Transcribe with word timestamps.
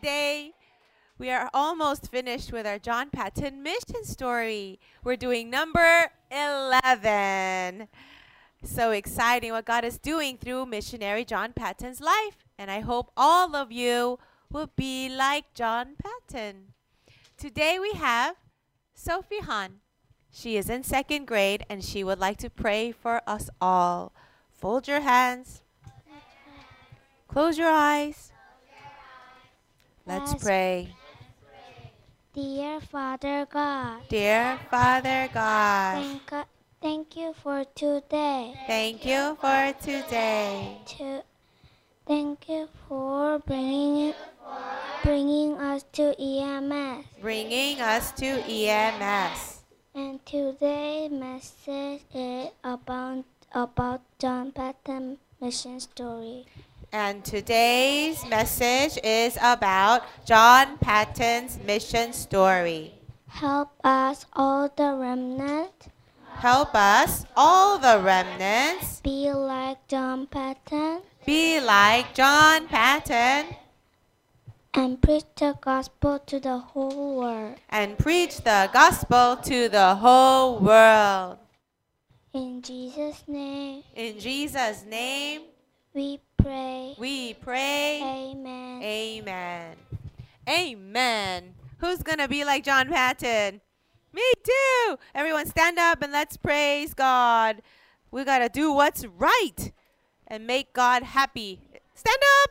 Today, 0.00 0.54
we 1.18 1.30
are 1.30 1.50
almost 1.52 2.10
finished 2.10 2.54
with 2.54 2.66
our 2.66 2.78
John 2.78 3.10
Paton 3.10 3.62
mission 3.62 4.02
story. 4.02 4.80
We're 5.04 5.16
doing 5.16 5.50
number 5.50 6.10
11. 6.30 7.86
So 8.64 8.92
exciting 8.92 9.52
what 9.52 9.66
God 9.66 9.84
is 9.84 9.98
doing 9.98 10.38
through 10.38 10.64
missionary 10.64 11.26
John 11.26 11.52
Paton's 11.52 12.00
life. 12.00 12.46
And 12.56 12.70
I 12.70 12.80
hope 12.80 13.12
all 13.14 13.54
of 13.54 13.70
you 13.70 14.18
will 14.50 14.70
be 14.74 15.10
like 15.10 15.52
John 15.52 15.96
Paton. 16.02 16.72
Today 17.36 17.78
we 17.78 17.92
have 17.92 18.36
Sophie 18.94 19.40
Han. 19.40 19.80
She 20.32 20.56
is 20.56 20.70
in 20.70 20.82
second 20.82 21.26
grade 21.26 21.66
and 21.68 21.84
she 21.84 22.02
would 22.02 22.18
like 22.18 22.38
to 22.38 22.48
pray 22.48 22.90
for 22.90 23.20
us 23.26 23.50
all. 23.60 24.14
Fold 24.50 24.88
your 24.88 25.00
hands. 25.00 25.60
Close 27.28 27.58
your 27.58 27.68
eyes. 27.68 28.29
Let's 30.06 30.34
pray. 30.34 30.94
Dear 32.32 32.80
Father 32.80 33.46
God, 33.50 34.02
Dear 34.08 34.58
Father 34.70 35.28
God, 35.34 36.02
thank, 36.02 36.26
God, 36.30 36.46
thank 36.80 37.16
you 37.16 37.34
for 37.34 37.64
today. 37.74 38.54
thank 38.66 39.04
you 39.04 39.36
for 39.40 39.74
today. 39.82 40.78
To, 40.96 41.22
thank 42.06 42.48
you 42.48 42.68
for 42.86 43.40
bringing 43.40 44.14
bringing 45.02 45.58
us 45.58 45.84
to 45.92 46.14
EMS. 46.22 47.04
Bringing 47.20 47.80
us 47.80 48.12
to 48.12 48.26
EMS. 48.46 49.62
And 49.94 50.24
today's 50.24 51.10
message 51.10 52.02
is 52.14 52.48
about 52.62 53.24
about 53.52 54.02
John 54.20 54.52
Paton 54.52 55.18
mission 55.40 55.80
story. 55.80 56.46
And 56.92 57.24
today's 57.24 58.26
message 58.26 58.98
is 59.04 59.38
about 59.40 60.02
John 60.26 60.76
Paton's 60.78 61.58
mission 61.64 62.12
story. 62.12 62.94
Help 63.28 63.70
us 63.84 64.26
all 64.32 64.68
the 64.68 64.96
remnant 64.98 65.88
Help 66.40 66.74
us, 66.74 67.26
all 67.36 67.76
the 67.78 68.00
remnants, 68.02 69.00
be 69.02 69.30
like 69.30 69.86
John 69.88 70.26
Paton 70.26 71.02
be 71.26 71.60
like 71.60 72.14
John 72.14 72.66
Paton 72.66 73.54
and 74.72 75.00
preach 75.02 75.24
the 75.36 75.56
gospel 75.60 76.18
to 76.26 76.40
the 76.40 76.58
whole 76.58 77.18
world. 77.18 77.56
and 77.68 77.98
preach 77.98 78.38
the 78.38 78.70
gospel 78.72 79.36
to 79.36 79.68
the 79.68 79.94
whole 79.96 80.58
world. 80.58 81.38
In 82.32 82.62
Jesus' 82.62 83.22
name 83.28 83.82
In 83.94 84.18
Jesus' 84.18 84.84
name, 84.88 85.42
we 85.92 86.20
pray. 86.42 86.94
we 86.98 87.34
pray. 87.34 88.00
Amen. 88.02 88.82
Amen. 88.82 89.76
Amen. 90.48 91.54
Who's 91.78 92.02
going 92.02 92.18
to 92.18 92.28
be 92.28 92.44
like 92.44 92.64
John 92.64 92.88
Paton? 92.88 93.60
Me 94.12 94.22
too. 94.42 94.98
Everyone 95.14 95.46
stand 95.46 95.78
up 95.78 96.02
and 96.02 96.12
let's 96.12 96.36
praise 96.36 96.94
God. 96.94 97.62
We 98.10 98.24
got 98.24 98.38
to 98.40 98.48
do 98.48 98.72
what's 98.72 99.06
right 99.06 99.72
and 100.26 100.46
make 100.46 100.72
God 100.72 101.02
happy. 101.02 101.60
Stand 101.94 102.18
up. 102.42 102.50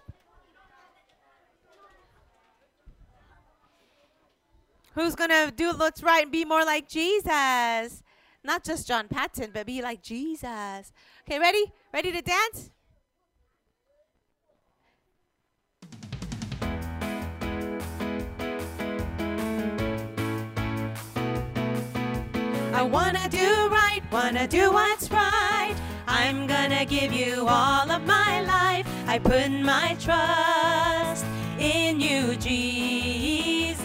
Who's 4.95 5.15
going 5.15 5.29
to 5.29 5.53
do 5.55 5.73
what's 5.73 6.01
right 6.03 6.23
and 6.23 6.31
be 6.31 6.45
more 6.45 6.65
like 6.65 6.87
Jesus? 6.87 8.03
Not 8.43 8.63
just 8.63 8.87
John 8.87 9.07
Paton, 9.07 9.51
but 9.53 9.65
be 9.65 9.81
like 9.81 10.01
Jesus. 10.01 10.91
Okay, 11.27 11.39
ready? 11.39 11.71
Ready 11.93 12.11
to 12.11 12.21
dance? 12.21 12.71
I 22.79 22.81
wanna 22.83 23.27
do 23.27 23.67
right, 23.67 23.99
wanna 24.09 24.47
do 24.47 24.71
what's 24.71 25.11
right. 25.11 25.75
I'm 26.07 26.47
gonna 26.47 26.85
give 26.85 27.11
you 27.11 27.45
all 27.45 27.91
of 27.91 28.05
my 28.05 28.41
life. 28.43 28.87
I 29.05 29.19
put 29.19 29.51
my 29.51 29.97
trust 29.99 31.25
in 31.59 31.99
you, 31.99 32.37
Jesus. 32.37 33.83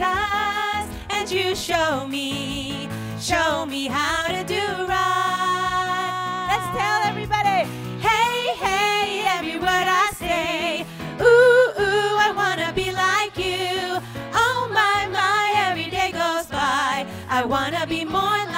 And 1.11 1.29
you 1.29 1.57
show 1.57 2.07
me, 2.07 2.89
show 3.19 3.67
me 3.67 3.89
how 3.89 4.29
to 4.29 4.45
do 4.45 4.65
right. 4.87 6.47
Let's 6.51 6.79
tell 6.79 7.03
everybody. 7.11 7.67
Hey, 7.99 8.55
hey, 8.65 9.25
every 9.27 9.59
word 9.59 9.89
I 10.05 10.13
say. 10.17 10.87
Ooh, 11.21 11.83
ooh, 11.83 12.17
I 12.27 12.33
wanna 12.37 12.73
be 12.73 12.93
like 12.93 13.37
you. 13.37 13.99
Oh 14.35 14.71
my, 14.73 15.09
my, 15.11 15.53
every 15.69 15.91
day 15.91 16.13
goes 16.13 16.47
by. 16.47 17.05
I 17.29 17.45
wanna 17.45 17.89
be 17.89 18.05
more 18.05 18.23
like 18.23 18.54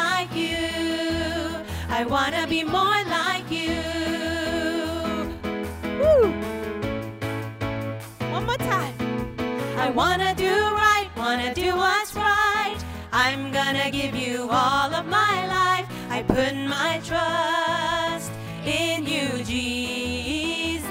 wanna 2.16 2.46
be 2.46 2.64
more 2.64 3.02
like 3.18 3.48
you. 3.50 3.76
Woo! 6.00 6.32
One 8.36 8.46
more 8.46 8.62
time. 8.74 8.94
I 9.76 9.90
wanna 9.90 10.34
do 10.34 10.54
right, 10.84 11.10
wanna 11.14 11.52
do 11.54 11.76
what's 11.76 12.14
right. 12.14 12.78
I'm 13.12 13.52
gonna 13.52 13.90
give 13.90 14.14
you 14.14 14.48
all 14.50 14.90
of 15.00 15.04
my 15.20 15.36
life. 15.58 15.86
I 16.08 16.22
put 16.22 16.54
my 16.76 16.92
trust 17.10 18.32
in 18.64 19.04
you, 19.04 19.28
Jesus. 19.44 20.88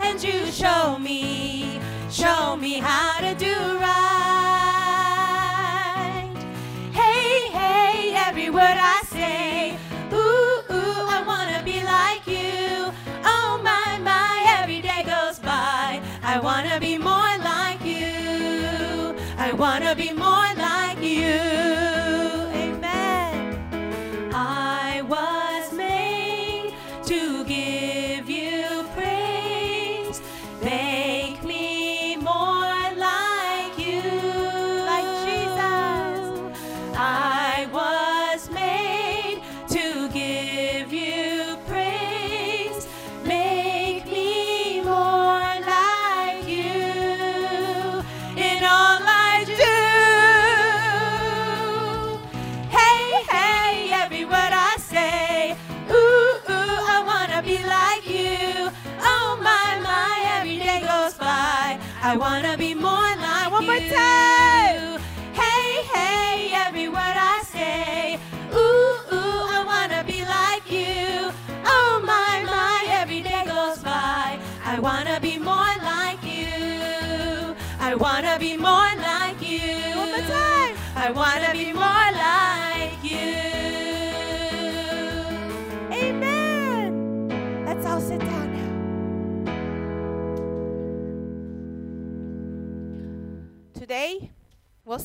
And 0.00 0.16
you 0.20 0.38
show 0.50 0.98
me, 0.98 1.80
show 2.10 2.56
me 2.56 2.80
how 2.80 3.20
to 3.20 3.36
do 3.36 3.77
wanna 19.58 19.92
be 19.96 20.12
more 20.12 20.54
like 20.56 21.02
you. 21.02 21.87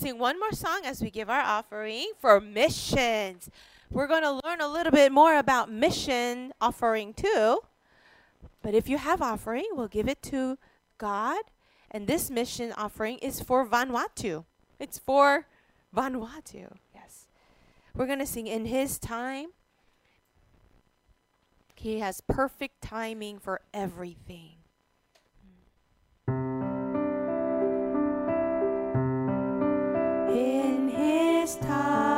Sing 0.04 0.20
one 0.20 0.38
more 0.38 0.52
song 0.52 0.82
as 0.84 1.02
we 1.02 1.10
give 1.10 1.30
our 1.30 1.40
offering 1.40 2.12
for 2.20 2.42
missions. 2.42 3.50
We're 3.90 4.08
going 4.08 4.24
to 4.24 4.42
learn 4.44 4.60
a 4.60 4.68
little 4.68 4.92
bit 4.92 5.14
more 5.14 5.38
about 5.38 5.72
mission 5.72 6.52
offering 6.60 7.14
too. 7.14 7.60
But 8.62 8.74
if 8.74 8.90
you 8.90 8.98
have 8.98 9.22
offering, 9.22 9.64
we'll 9.72 9.88
give 9.88 10.10
it 10.10 10.22
to 10.24 10.58
God. 10.98 11.42
And 11.90 12.06
this 12.06 12.30
mission 12.30 12.74
offering 12.74 13.18
is 13.20 13.40
for 13.40 13.66
Vanuatu. 13.66 14.44
It's 14.78 15.00
for 15.00 15.48
Vanuatu. 15.96 16.76
Yes. 16.94 17.28
We're 17.96 18.08
going 18.08 18.20
to 18.20 18.26
sing 18.26 18.48
in 18.48 18.66
his 18.66 19.00
time. 19.00 19.52
He 21.76 22.00
has 22.00 22.20
perfect 22.20 22.82
timing 22.82 23.40
for 23.40 23.62
everything. 23.74 24.63
His 31.54 31.68
time, 31.68 32.13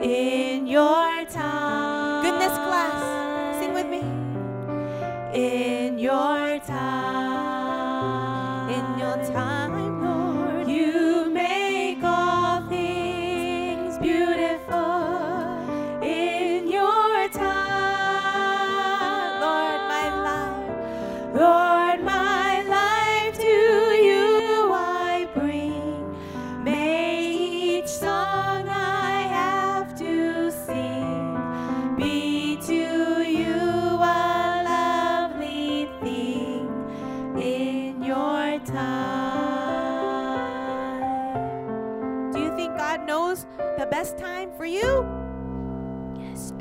me. 0.00 0.39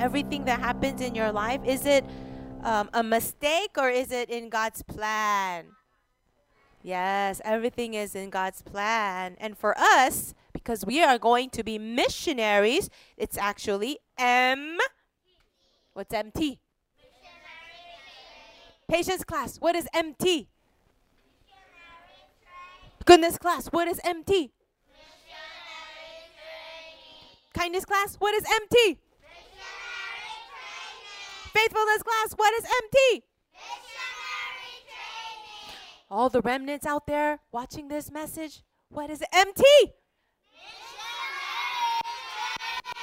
Everything 0.10 0.46
that 0.46 0.60
happens 0.60 1.02
in 1.02 1.14
your 1.14 1.32
life, 1.32 1.62
is 1.64 1.86
it 1.86 2.04
um, 2.64 2.90
a 2.96 3.04
mistake 3.04 3.78
or 3.78 3.90
is 3.90 4.12
it 4.12 4.28
in 4.32 4.50
God's 4.50 4.82
plan? 4.82 5.68
Yes, 6.82 7.40
everything 7.46 7.94
is 7.94 8.16
in 8.16 8.32
God's 8.32 8.64
plan. 8.64 9.38
And 9.40 9.56
for 9.56 9.78
us, 9.78 10.34
because 10.52 10.84
we 10.84 11.04
are 11.04 11.20
going 11.20 11.52
to 11.52 11.64
be 11.64 11.78
missionaries, 11.78 12.90
it's 13.18 13.38
actually 13.38 14.00
M. 14.18 14.80
What's 15.94 16.12
MT? 16.12 16.60
Patience 18.88 19.24
class, 19.24 19.58
what 19.58 19.76
is 19.76 19.88
MT? 19.94 20.50
Goodness 23.06 23.38
class, 23.38 23.68
what 23.68 23.88
is 23.88 24.02
MT? 24.04 24.54
Kindness 27.54 27.86
class, 27.86 28.16
what 28.16 28.34
is 28.34 28.44
MT? 28.52 28.98
Faithfulness 31.54 32.04
class, 32.04 32.34
what 32.36 32.54
is 32.54 32.64
MT? 32.66 33.24
Missionary 33.54 34.76
training. 34.86 35.76
All 36.10 36.30
the 36.30 36.42
remnants 36.42 36.86
out 36.86 37.08
there 37.08 37.40
watching 37.52 37.88
this 37.88 38.12
message, 38.12 38.64
what 38.90 39.10
is 39.10 39.24
MT? 39.34 39.64
Missionary 39.64 39.94
training. 42.84 42.94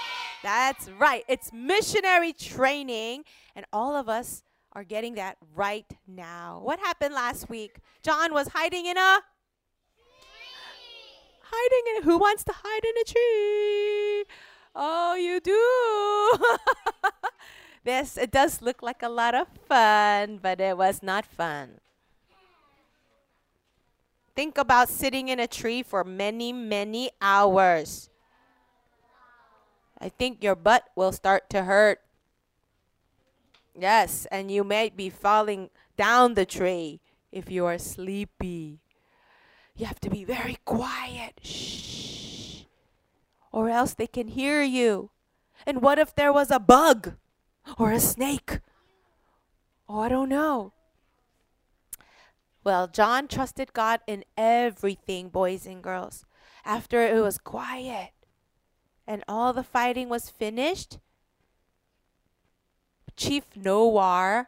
That's 0.43 0.89
right. 0.91 1.25
It's 1.29 1.53
missionary 1.53 2.33
training, 2.33 3.25
and 3.55 3.67
all 3.73 3.97
of 3.97 4.09
us 4.09 4.43
are 4.73 4.85
getting 4.85 5.15
that 5.15 5.39
right 5.55 5.91
now. 6.07 6.61
What 6.63 6.79
happened 6.79 7.15
last 7.15 7.49
week? 7.49 7.79
John 8.03 8.33
was 8.33 8.49
hiding 8.49 8.87
in 8.87 8.97
a 8.97 9.21
hiding 11.43 11.97
in 11.97 12.03
who 12.03 12.19
wants 12.19 12.45
to 12.45 12.53
hide 12.55 12.85
in 12.85 12.95
a 13.01 13.05
tree? 13.05 14.25
Oh, 14.75 15.15
you 15.15 15.41
do. 15.41 17.11
this 17.87 18.19
it 18.19 18.31
does 18.31 18.61
look 18.61 18.83
like 18.83 19.03
a 19.03 19.09
lot 19.09 19.35
of 19.35 19.47
fun, 19.65 20.38
but 20.43 20.61
it 20.61 20.77
was 20.77 21.03
not 21.03 21.25
fun. 21.25 21.81
Think 24.35 24.59
about 24.59 24.91
sitting 24.91 25.29
in 25.29 25.41
a 25.41 25.47
tree 25.47 25.83
for 25.83 26.05
many, 26.05 26.53
many 26.53 27.11
hours. 27.23 28.11
I 29.99 30.11
think 30.11 30.44
your 30.44 30.55
butt 30.55 30.85
will 30.94 31.12
start 31.12 31.49
to 31.50 31.65
hurt. 31.65 32.00
Yes, 33.75 34.27
and 34.31 34.50
you 34.50 34.62
may 34.62 34.91
be 34.91 35.09
falling 35.09 35.71
down 35.97 36.35
the 36.35 36.44
tree 36.44 37.00
if 37.33 37.50
you 37.50 37.65
are 37.65 37.79
sleepy. 37.79 38.81
You 39.75 39.87
have 39.87 40.00
to 40.00 40.11
be 40.11 40.25
very 40.25 40.59
quiet. 40.67 41.41
Shh. 41.43 42.65
Or 43.53 43.71
else 43.71 43.94
they 43.94 44.06
can 44.06 44.29
hear 44.29 44.62
you. 44.62 45.11
And 45.65 45.81
what 45.81 45.99
if 45.99 46.15
there 46.15 46.33
was 46.33 46.50
a 46.50 46.59
bug 46.59 47.17
or 47.79 47.93
a 47.93 48.01
snake? 48.01 48.61
Oh, 49.89 50.01
I 50.01 50.09
don't 50.09 50.29
know. 50.29 50.73
Well, 52.65 52.89
John 52.89 53.29
trusted 53.29 53.73
God 53.73 54.01
in 54.07 54.25
everything, 54.37 55.29
boys 55.29 55.67
and 55.67 55.83
girls. 55.83 56.25
After 56.64 57.00
it 57.02 57.23
was 57.23 57.38
quiet 57.38 58.11
and 59.07 59.23
all 59.29 59.52
the 59.52 59.62
fighting 59.62 60.09
was 60.09 60.31
finished, 60.31 60.99
Chief 63.17 63.45
Nowar, 63.57 64.47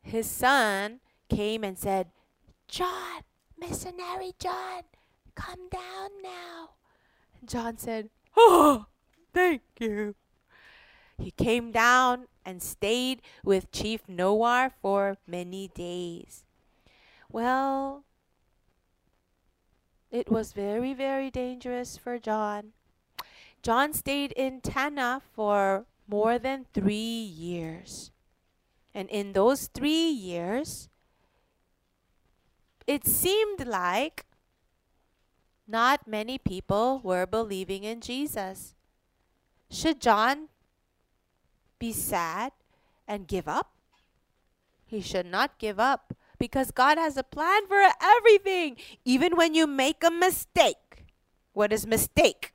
his 0.00 0.26
son, 0.26 1.00
came 1.28 1.62
and 1.62 1.78
said, 1.78 2.08
John, 2.66 3.22
missionary 3.58 4.32
John, 4.38 4.82
come 5.34 5.68
down 5.68 6.10
now. 6.22 6.70
And 7.38 7.48
John 7.48 7.76
said, 7.76 8.08
Oh, 8.36 8.86
thank 9.34 9.62
you. 9.78 10.14
He 11.18 11.30
came 11.30 11.72
down 11.72 12.26
and 12.44 12.62
stayed 12.62 13.22
with 13.42 13.72
Chief 13.72 14.06
Nowar 14.06 14.70
for 14.80 15.16
many 15.26 15.68
days. 15.68 16.44
Well, 17.30 18.04
it 20.10 20.30
was 20.30 20.52
very, 20.52 20.94
very 20.94 21.30
dangerous 21.30 21.96
for 21.96 22.18
John. 22.18 22.72
John 23.62 23.92
stayed 23.92 24.32
in 24.32 24.60
Tanna 24.60 25.22
for 25.34 25.86
more 26.06 26.38
than 26.38 26.66
three 26.72 26.94
years. 26.94 28.12
And 28.94 29.10
in 29.10 29.32
those 29.32 29.66
three 29.66 30.08
years, 30.08 30.88
it 32.86 33.06
seemed 33.06 33.66
like 33.66 34.24
not 35.66 36.06
many 36.06 36.38
people 36.38 37.00
were 37.02 37.26
believing 37.26 37.82
in 37.82 38.00
Jesus. 38.00 38.74
Should 39.68 40.00
John 40.00 40.48
be 41.78 41.92
sad 41.92 42.52
and 43.06 43.26
give 43.26 43.48
up? 43.48 43.72
He 44.84 45.00
should 45.00 45.26
not 45.26 45.58
give 45.58 45.80
up 45.80 46.14
because 46.38 46.70
God 46.70 46.98
has 46.98 47.16
a 47.16 47.24
plan 47.24 47.66
for 47.66 47.82
everything, 48.00 48.76
even 49.04 49.36
when 49.36 49.54
you 49.54 49.66
make 49.66 50.04
a 50.04 50.10
mistake. 50.10 51.04
What 51.52 51.72
is 51.72 51.86
mistake? 51.86 52.52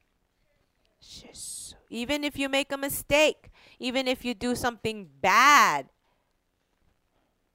Even 1.89 2.23
if 2.23 2.37
you 2.37 2.47
make 2.47 2.71
a 2.71 2.77
mistake, 2.77 3.51
even 3.79 4.07
if 4.07 4.23
you 4.23 4.33
do 4.33 4.55
something 4.55 5.09
bad, 5.19 5.89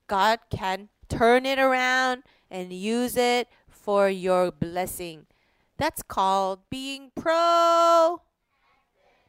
God 0.06 0.40
can 0.50 0.88
turn 1.08 1.46
it 1.46 1.58
around 1.58 2.24
and 2.50 2.72
use 2.72 3.16
it 3.16 3.48
for 3.68 4.08
your 4.08 4.50
blessing. 4.50 5.26
That's 5.78 6.02
called 6.02 6.60
being 6.70 7.12
pro 7.14 8.20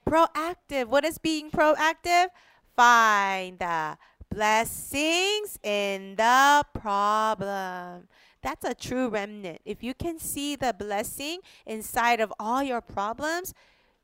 proactive. 0.08 0.88
What 0.88 1.04
is 1.04 1.18
being 1.18 1.52
proactive? 1.52 2.28
Find 2.76 3.60
the 3.60 3.98
blessings 4.30 5.60
in 5.64 6.16
the 6.16 6.64
problem. 6.74 8.08
That's 8.42 8.64
a 8.64 8.74
true 8.74 9.10
remnant. 9.10 9.60
If 9.66 9.84
you 9.84 9.94
can 9.94 10.20
see 10.20 10.56
the 10.56 10.74
blessing 10.78 11.40
inside 11.66 12.20
of 12.20 12.34
all 12.40 12.64
your 12.64 12.82
problems, 12.82 13.54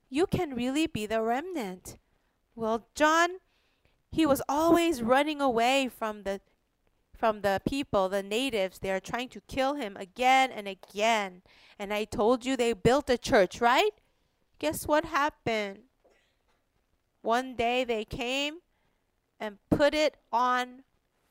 you 0.10 0.26
can 0.28 0.56
really 0.56 0.88
be 0.88 1.06
the 1.06 1.22
remnant. 1.22 1.98
Well, 2.56 2.88
John, 2.94 3.38
he 4.12 4.26
was 4.26 4.42
always 4.50 5.02
running 5.02 5.42
away 5.42 5.90
from 5.90 6.24
the 6.24 6.42
from 7.18 7.42
the 7.42 7.62
people, 7.66 8.10
the 8.10 8.22
natives. 8.22 8.80
They 8.80 8.92
are 8.92 9.00
trying 9.00 9.30
to 9.30 9.42
kill 9.48 9.76
him 9.76 9.96
again 9.96 10.52
and 10.52 10.68
again. 10.68 11.42
And 11.80 11.94
I 11.94 12.04
told 12.04 12.46
you 12.46 12.58
they 12.58 12.74
built 12.74 13.10
a 13.10 13.18
church, 13.18 13.62
right? 13.62 13.92
Guess 14.60 14.88
what 14.88 15.06
happened? 15.06 15.80
One 17.24 17.56
day 17.56 17.86
they 17.86 18.04
came 18.04 18.58
and 19.40 19.58
put 19.70 19.94
it 19.94 20.18
on 20.32 20.84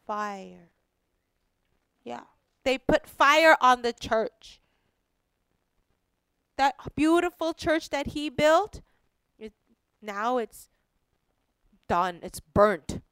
fire. 0.07 0.71
Yeah. 2.03 2.23
They 2.65 2.79
put 2.79 3.07
fire 3.07 3.57
on 3.61 3.83
the 3.83 3.93
church. 3.93 4.63
That 6.57 6.75
beautiful 6.97 7.53
church 7.53 7.91
that 7.91 8.09
he 8.09 8.31
built, 8.31 8.81
it, 9.39 9.53
now 10.01 10.39
it's 10.39 10.71
done. 11.89 12.21
It's 12.23 12.41
burnt. 12.41 13.03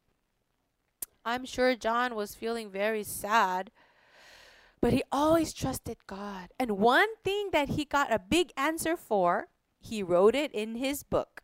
I'm 1.23 1.45
sure 1.45 1.77
John 1.77 2.15
was 2.15 2.35
feeling 2.35 2.71
very 2.71 3.03
sad, 3.03 3.71
but 4.81 4.95
he 4.95 5.03
always 5.13 5.53
trusted 5.53 5.99
God. 6.07 6.49
And 6.59 6.79
one 6.79 7.15
thing 7.25 7.51
that 7.53 7.71
he 7.71 7.85
got 7.85 8.11
a 8.11 8.19
big 8.19 8.53
answer 8.57 8.97
for, 8.97 9.49
he 9.79 10.03
wrote 10.03 10.35
it 10.35 10.51
in 10.53 10.77
his 10.77 11.03
book. 11.03 11.43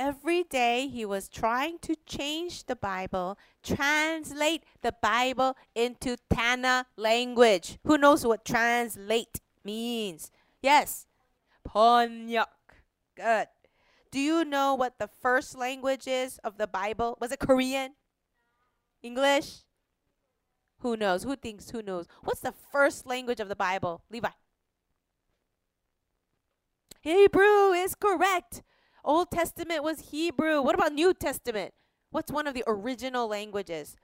Every 0.00 0.44
day 0.44 0.88
he 0.88 1.04
was 1.04 1.28
trying 1.28 1.78
to 1.80 1.94
change 2.06 2.64
the 2.64 2.74
Bible, 2.74 3.36
translate 3.62 4.64
the 4.80 4.94
Bible 5.02 5.58
into 5.74 6.16
Tanna 6.32 6.86
language. 6.96 7.76
Who 7.84 7.98
knows 7.98 8.24
what 8.24 8.42
translate 8.42 9.42
means? 9.62 10.30
Yes. 10.62 11.06
번역. 11.68 12.48
Good. 13.14 13.48
Do 14.10 14.18
you 14.18 14.42
know 14.42 14.74
what 14.74 14.98
the 14.98 15.10
first 15.20 15.58
language 15.58 16.08
is 16.08 16.38
of 16.38 16.56
the 16.56 16.66
Bible? 16.66 17.18
Was 17.20 17.30
it 17.30 17.38
Korean? 17.38 17.92
English? 19.02 19.64
Who 20.78 20.96
knows? 20.96 21.24
Who 21.24 21.36
thinks? 21.36 21.68
Who 21.72 21.82
knows? 21.82 22.06
What's 22.22 22.40
the 22.40 22.54
first 22.72 23.04
language 23.04 23.38
of 23.38 23.50
the 23.50 23.56
Bible? 23.56 24.00
Levi. 24.08 24.32
Hebrew 27.02 27.72
is 27.72 27.94
correct. 27.94 28.62
Old 29.03 29.31
Testament 29.31 29.83
was 29.83 30.11
Hebrew. 30.11 30.61
What 30.61 30.75
about 30.75 30.93
New 30.93 31.13
Testament? 31.13 31.73
What's 32.11 32.31
one 32.31 32.47
of 32.47 32.53
the 32.53 32.63
original 32.67 33.27
languages? 33.27 33.95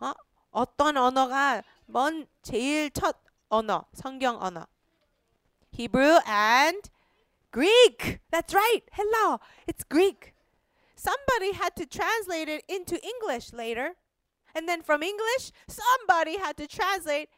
어? 0.00 0.14
어떤 0.54 0.96
언어가 0.96 1.62
먼 1.86 2.26
제일 2.42 2.90
첫 2.90 3.16
언어, 3.50 3.84
성경 3.92 4.40
언어? 4.40 4.66
Hebrew 5.70 6.18
and 6.26 6.88
Greek. 7.52 8.20
That's 8.30 8.54
right. 8.54 8.82
Hello. 8.92 9.40
It's 9.66 9.84
Greek. 9.84 10.34
Somebody 10.96 11.52
had 11.52 11.76
to 11.76 11.86
translate 11.86 12.48
it 12.48 12.64
into 12.68 12.98
English 13.04 13.52
later. 13.52 13.94
And 14.54 14.68
then 14.68 14.82
from 14.82 15.02
English, 15.02 15.52
somebody 15.68 16.38
had 16.38 16.56
to 16.56 16.66
translate 16.66 17.28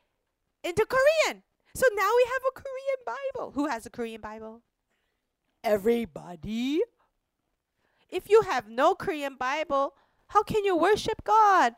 into 0.64 0.86
Korean. 0.86 1.42
So 1.74 1.86
now 1.94 2.10
we 2.16 2.24
have 2.32 2.42
a 2.48 2.54
Korean 2.54 3.00
Bible. 3.04 3.52
Who 3.52 3.66
has 3.66 3.86
a 3.86 3.90
Korean 3.90 4.20
Bible? 4.20 4.62
Everybody. 5.62 6.82
If 8.14 8.28
you 8.28 8.42
have 8.42 8.68
no 8.68 8.94
Korean 8.94 9.36
Bible, 9.36 9.94
how 10.28 10.42
can 10.42 10.64
you 10.64 10.76
worship 10.76 11.22
God? 11.24 11.74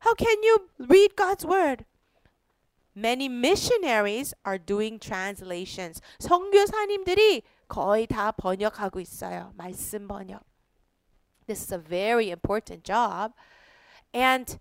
How 0.00 0.14
can 0.14 0.42
you 0.42 0.68
read 0.78 1.16
God's 1.16 1.44
word? 1.44 1.84
Many 2.94 3.28
missionaries 3.28 4.34
are 4.44 4.58
doing 4.58 4.98
translations. 4.98 6.00
선교사님들이 6.18 7.42
거의 7.68 8.06
다 8.06 8.32
번역하고 8.32 9.00
있어요. 9.00 9.52
말씀 9.56 10.08
번역. 10.08 10.42
This 11.46 11.62
is 11.62 11.72
a 11.72 11.78
very 11.78 12.30
important 12.30 12.82
job. 12.82 13.32
And 14.12 14.58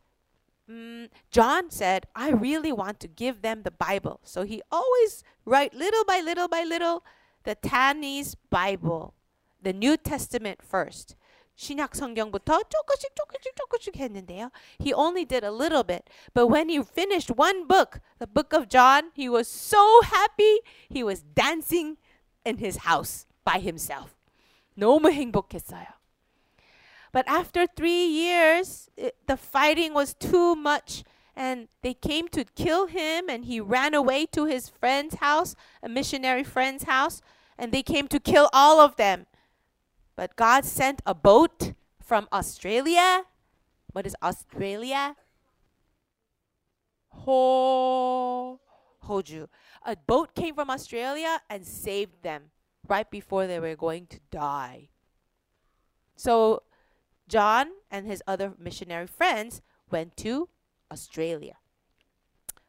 mm, 0.70 1.10
John 1.32 1.70
said, 1.70 2.06
I 2.16 2.30
really 2.30 2.72
want 2.72 3.00
to 3.02 3.08
give 3.08 3.42
them 3.42 3.64
the 3.64 3.72
Bible. 3.72 4.20
So 4.24 4.44
he 4.44 4.62
always 4.72 5.24
write 5.46 5.74
little 5.74 6.06
by 6.06 6.22
little 6.22 6.48
by 6.48 6.64
little 6.64 7.04
the 7.44 7.56
Tanese 7.56 8.36
Bible, 8.50 9.14
the 9.62 9.74
New 9.74 9.98
Testament 9.98 10.62
first. 10.62 11.16
신약 11.58 11.96
성경부터 11.96 12.62
조금씩 12.70 13.16
조금씩 13.16 13.56
조금씩 13.56 13.96
했는데요. 13.98 14.52
He 14.80 14.94
only 14.94 15.26
did 15.26 15.44
a 15.44 15.52
little 15.52 15.84
bit. 15.84 16.08
But 16.34 16.48
when 16.48 16.70
he 16.70 16.84
finished 16.84 17.32
one 17.36 17.68
book, 17.68 18.00
the 18.20 18.28
book 18.28 18.54
of 18.54 18.70
John, 18.70 19.12
he 19.16 19.28
was 19.28 19.48
so 19.48 20.02
happy. 20.04 20.62
He 20.88 21.04
was 21.04 21.24
dancing 21.24 21.98
in 22.46 22.58
his 22.58 22.86
house 22.86 23.26
by 23.44 23.60
himself. 23.60 24.14
너무 24.78 25.12
행복했어요. 25.12 25.98
But 27.12 27.26
after 27.28 27.66
three 27.66 28.06
years, 28.06 28.90
it, 28.96 29.16
the 29.26 29.38
fighting 29.38 29.96
was 29.96 30.14
too 30.14 30.56
much, 30.56 31.04
and 31.36 31.68
they 31.82 31.96
came 31.96 32.28
to 32.30 32.44
kill 32.44 32.86
him, 32.86 33.30
and 33.30 33.46
he 33.46 33.60
ran 33.60 33.96
away 33.96 34.28
to 34.34 34.46
his 34.46 34.70
friend's 34.70 35.16
house, 35.16 35.56
a 35.82 35.90
missionary 35.90 36.44
friend's 36.44 36.84
house, 36.84 37.22
and 37.58 37.72
they 37.72 37.82
came 37.82 38.08
to 38.10 38.20
kill 38.20 38.50
all 38.54 38.80
of 38.80 38.98
them. 38.98 39.26
But 40.17 40.37
God 40.37 40.65
sent 40.65 41.03
a 41.07 41.15
boat 41.15 41.73
from 42.03 42.29
Australia. 42.33 43.25
What 43.93 44.07
is 44.07 44.17
Australia? 44.23 45.17
Ho 47.09 48.61
Hoju. 49.05 49.49
A 49.85 49.97
boat 49.97 50.35
came 50.35 50.55
from 50.55 50.71
Australia 50.71 51.41
and 51.49 51.67
saved 51.67 52.23
them 52.23 52.51
right 52.89 53.11
before 53.11 53.47
they 53.47 53.59
were 53.59 53.77
going 53.77 54.07
to 54.07 54.21
die. 54.31 54.89
So 56.17 56.63
John 57.29 57.69
and 57.91 58.07
his 58.07 58.23
other 58.27 58.55
missionary 58.59 59.07
friends 59.07 59.63
went 59.91 60.17
to 60.19 60.49
Australia. 60.91 61.57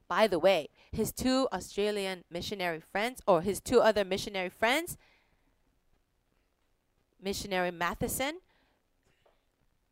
By 0.08 0.28
the 0.28 0.40
way, 0.40 0.70
his 0.92 1.12
two 1.12 1.48
Australian 1.52 2.24
missionary 2.30 2.80
friends, 2.80 3.22
or 3.26 3.42
his 3.42 3.60
two 3.60 3.82
other 3.82 4.06
missionary 4.06 4.50
friends, 4.50 4.98
missionary 7.24 7.72
Matheson, 7.72 8.40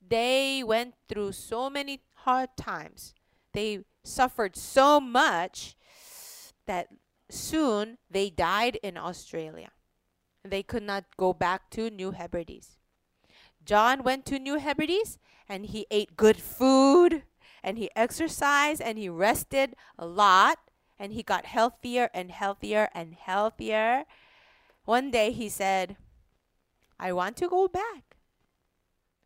they 0.06 0.64
went 0.66 0.96
through 1.08 1.32
so 1.32 1.70
many 1.70 2.02
hard 2.26 2.50
times. 2.58 3.14
They 3.54 3.86
suffered 4.04 4.56
so 4.56 5.00
much 5.00 5.76
that 6.68 6.88
soon 7.30 7.98
they 8.10 8.30
died 8.30 8.78
in 8.84 8.98
Australia. 8.98 9.70
They 10.44 10.64
could 10.64 10.84
not 10.84 11.06
go 11.18 11.34
back 11.34 11.70
to 11.72 11.90
New 11.90 12.12
Hebrides. 12.12 12.78
John 13.64 14.04
went 14.04 14.26
to 14.26 14.40
New 14.40 14.58
Hebrides 14.58 15.20
and 15.48 15.68
he 15.68 15.86
ate 15.92 16.18
good 16.18 16.38
food 16.38 17.24
and 17.64 17.78
he 17.78 17.90
exercised 17.96 18.82
and 18.82 18.98
he 18.98 19.08
rested 19.08 19.76
a 19.98 20.06
lot 20.06 20.58
and 20.98 21.14
he 21.14 21.24
got 21.24 21.46
healthier 21.46 22.10
and 22.14 22.32
healthier 22.32 22.90
and 22.94 23.14
healthier. 23.14 24.06
One 24.86 25.12
day 25.12 25.32
he 25.32 25.48
said, 25.48 25.96
I 27.02 27.12
want 27.14 27.36
to 27.38 27.50
go 27.50 27.68
back. 27.68 28.16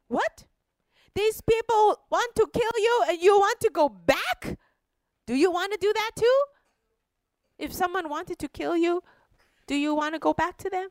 What? 0.07 0.45
These 1.13 1.41
people 1.41 1.99
want 2.09 2.35
to 2.35 2.47
kill 2.53 2.81
you 2.81 3.03
and 3.09 3.21
you 3.21 3.37
want 3.37 3.59
to 3.59 3.69
go 3.69 3.89
back? 3.89 4.57
Do 5.27 5.35
you 5.35 5.51
want 5.51 5.73
to 5.73 5.77
do 5.79 5.91
that 5.93 6.11
too? 6.15 6.39
If 7.59 7.73
someone 7.73 8.09
wanted 8.09 8.39
to 8.39 8.47
kill 8.47 8.77
you, 8.77 9.03
do 9.67 9.75
you 9.75 9.93
want 9.93 10.15
to 10.15 10.19
go 10.19 10.33
back 10.33 10.57
to 10.59 10.69
them? 10.69 10.89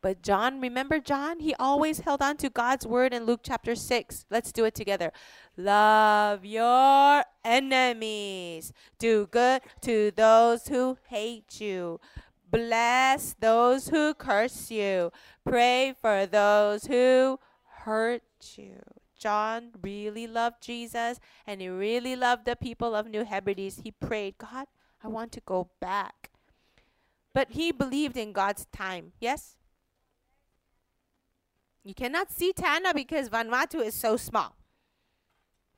But 0.00 0.22
John, 0.22 0.60
remember 0.60 0.98
John? 0.98 1.38
He 1.38 1.54
always 1.54 2.00
held 2.00 2.22
on 2.22 2.36
to 2.38 2.50
God's 2.50 2.84
word 2.84 3.14
in 3.14 3.24
Luke 3.24 3.40
chapter 3.44 3.76
6. 3.76 4.26
Let's 4.30 4.50
do 4.50 4.64
it 4.64 4.74
together. 4.74 5.12
Love 5.56 6.44
your 6.44 7.22
enemies. 7.44 8.72
Do 8.98 9.28
good 9.30 9.62
to 9.82 10.10
those 10.10 10.66
who 10.66 10.98
hate 11.08 11.60
you. 11.60 12.00
Bless 12.52 13.34
those 13.40 13.88
who 13.88 14.12
curse 14.12 14.70
you. 14.70 15.10
Pray 15.42 15.94
for 15.98 16.26
those 16.26 16.84
who 16.84 17.40
hurt 17.84 18.22
you. 18.56 18.78
John 19.18 19.70
really 19.82 20.26
loved 20.26 20.62
Jesus 20.62 21.18
and 21.46 21.62
he 21.62 21.68
really 21.68 22.14
loved 22.14 22.44
the 22.44 22.54
people 22.54 22.94
of 22.94 23.06
New 23.06 23.24
Hebrides. 23.24 23.80
He 23.82 23.90
prayed, 23.90 24.36
God, 24.36 24.66
I 25.02 25.08
want 25.08 25.32
to 25.32 25.40
go 25.40 25.70
back. 25.80 26.30
But 27.32 27.52
he 27.52 27.72
believed 27.72 28.18
in 28.18 28.32
God's 28.32 28.66
time. 28.66 29.12
Yes? 29.18 29.56
You 31.82 31.94
cannot 31.94 32.30
see 32.30 32.52
Tanna 32.52 32.92
because 32.92 33.30
Vanuatu 33.30 33.82
is 33.82 33.94
so 33.94 34.18
small. 34.18 34.56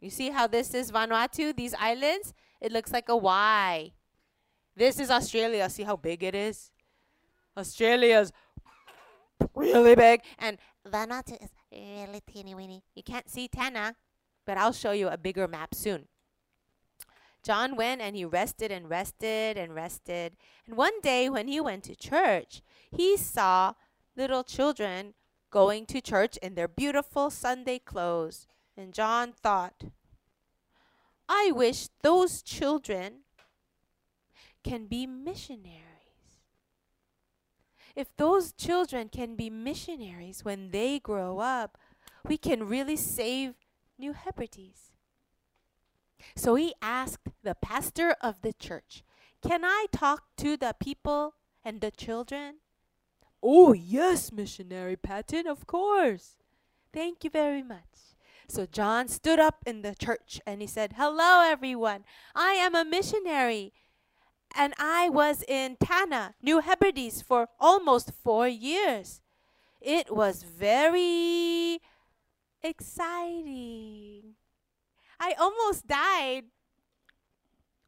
You 0.00 0.11
see 0.11 0.31
how 0.31 0.49
this 0.49 0.75
is 0.75 0.90
Vanuatu, 0.90 1.57
these 1.57 1.75
islands? 1.75 2.35
It 2.61 2.73
looks 2.73 2.93
like 2.93 3.09
a 3.09 3.16
Y. 3.16 3.93
This 4.76 4.99
is 4.99 5.11
Australia. 5.11 5.71
See 5.71 5.85
how 5.85 5.97
big 5.97 6.25
it 6.25 6.35
is? 6.35 6.71
Australia's 7.57 8.33
really 9.54 9.95
big. 9.95 10.23
And 10.38 10.59
Vanuatu 10.87 11.40
is 11.43 11.50
really 11.71 12.21
teeny 12.26 12.54
weeny. 12.54 12.83
You 12.95 13.04
can't 13.04 13.31
see 13.31 13.47
Tanna, 13.47 13.95
but 14.45 14.59
I'll 14.59 14.73
show 14.73 14.90
you 14.90 15.09
a 15.09 15.16
bigger 15.16 15.47
map 15.47 15.75
soon. 15.75 16.09
John 17.45 17.76
went 17.76 18.00
and 18.00 18.16
he 18.16 18.25
rested 18.25 18.73
and 18.73 18.90
rested 18.90 19.57
and 19.57 19.75
rested. 19.75 20.35
And 20.66 20.76
one 20.76 21.00
day 21.02 21.28
when 21.28 21.47
he 21.47 21.61
went 21.61 21.85
to 21.85 21.95
church, 21.95 22.62
he 22.90 23.16
saw 23.16 23.75
little 24.16 24.43
children 24.43 25.14
going 25.50 25.87
to 25.87 26.00
church 26.00 26.37
in 26.38 26.54
their 26.57 26.66
beautiful 26.66 27.31
Sunday 27.31 27.78
clothes. 27.78 28.49
And 28.76 28.93
John 28.93 29.33
thought, 29.33 29.85
I 31.28 31.52
wish 31.54 31.88
those 32.02 32.43
children 32.43 33.21
can 34.64 34.87
be 34.87 35.06
missionaries. 35.06 35.85
If 37.94 38.09
those 38.16 38.52
children 38.52 39.09
can 39.09 39.37
be 39.37 39.50
missionaries 39.50 40.44
when 40.44 40.71
they 40.71 40.99
grow 40.99 41.38
up, 41.38 41.78
we 42.26 42.37
can 42.37 42.66
really 42.66 42.97
save 42.97 43.54
New 43.99 44.12
Hebrides. 44.12 44.90
So 46.35 46.54
he 46.54 46.75
asked 46.83 47.28
the 47.42 47.54
pastor 47.54 48.16
of 48.21 48.42
the 48.42 48.52
church, 48.52 49.04
Can 49.47 49.64
I 49.64 49.87
talk 49.92 50.25
to 50.38 50.56
the 50.56 50.75
people 50.80 51.35
and 51.64 51.80
the 51.80 51.90
children? 51.90 52.56
Oh, 53.42 53.75
yes, 53.75 54.33
missionary 54.33 54.97
Paton, 54.97 55.47
of 55.47 55.66
course. 55.66 56.37
Thank 56.92 57.25
you 57.25 57.30
very 57.30 57.62
much. 57.62 58.16
So 58.49 58.66
John 58.66 59.09
stood 59.09 59.38
up 59.38 59.62
in 59.66 59.83
the 59.83 59.94
church 59.94 60.40
and 60.47 60.61
he 60.61 60.66
said, 60.66 60.94
Hello, 60.97 61.42
everyone. 61.44 62.04
I 62.35 62.52
am 62.52 62.75
a 62.75 62.85
missionary. 62.85 63.73
And 64.55 64.73
I 64.79 65.09
was 65.09 65.43
in 65.49 65.77
Tanna, 65.83 66.35
New 66.41 66.61
Hebrides, 66.61 67.23
for 67.23 67.49
almost 67.59 68.13
four 68.13 68.47
years. 68.47 69.21
It 69.81 70.15
was 70.15 70.45
very 70.45 71.81
exciting. 72.63 74.35
I 75.19 75.35
almost 75.39 75.87
died 75.87 76.45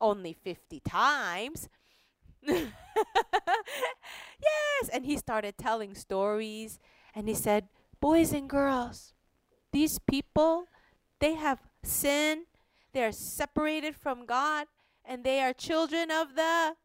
only 0.01 0.33
50 0.33 0.81
times. 0.81 1.69
yes, 2.47 2.71
and 4.93 5.05
he 5.07 5.17
started 5.17 5.57
telling 5.57 5.95
stories 5.95 6.79
and 7.15 7.29
he 7.29 7.35
said, 7.35 7.69
Boys 8.01 8.33
and 8.33 8.49
girls, 8.49 9.15
these 9.73 9.99
people, 9.99 10.67
they 11.19 11.35
have 11.35 11.61
sin, 11.83 12.45
they 12.93 13.03
are 13.03 13.13
separated 13.13 13.97
from 13.97 14.27
God, 14.27 14.67
and 15.07 15.25
they 15.25 15.41
are 15.41 15.53
children 15.53 16.11
of 16.11 16.35
the 16.35 16.77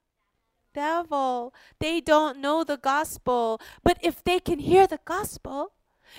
devil. 0.74 1.54
They 1.80 2.02
don't 2.02 2.40
know 2.40 2.64
the 2.64 2.78
gospel. 2.78 3.60
But 3.84 3.98
if 4.02 4.24
they 4.24 4.40
can 4.40 4.60
hear 4.60 4.88
the 4.88 5.00
gospel, 5.04 5.74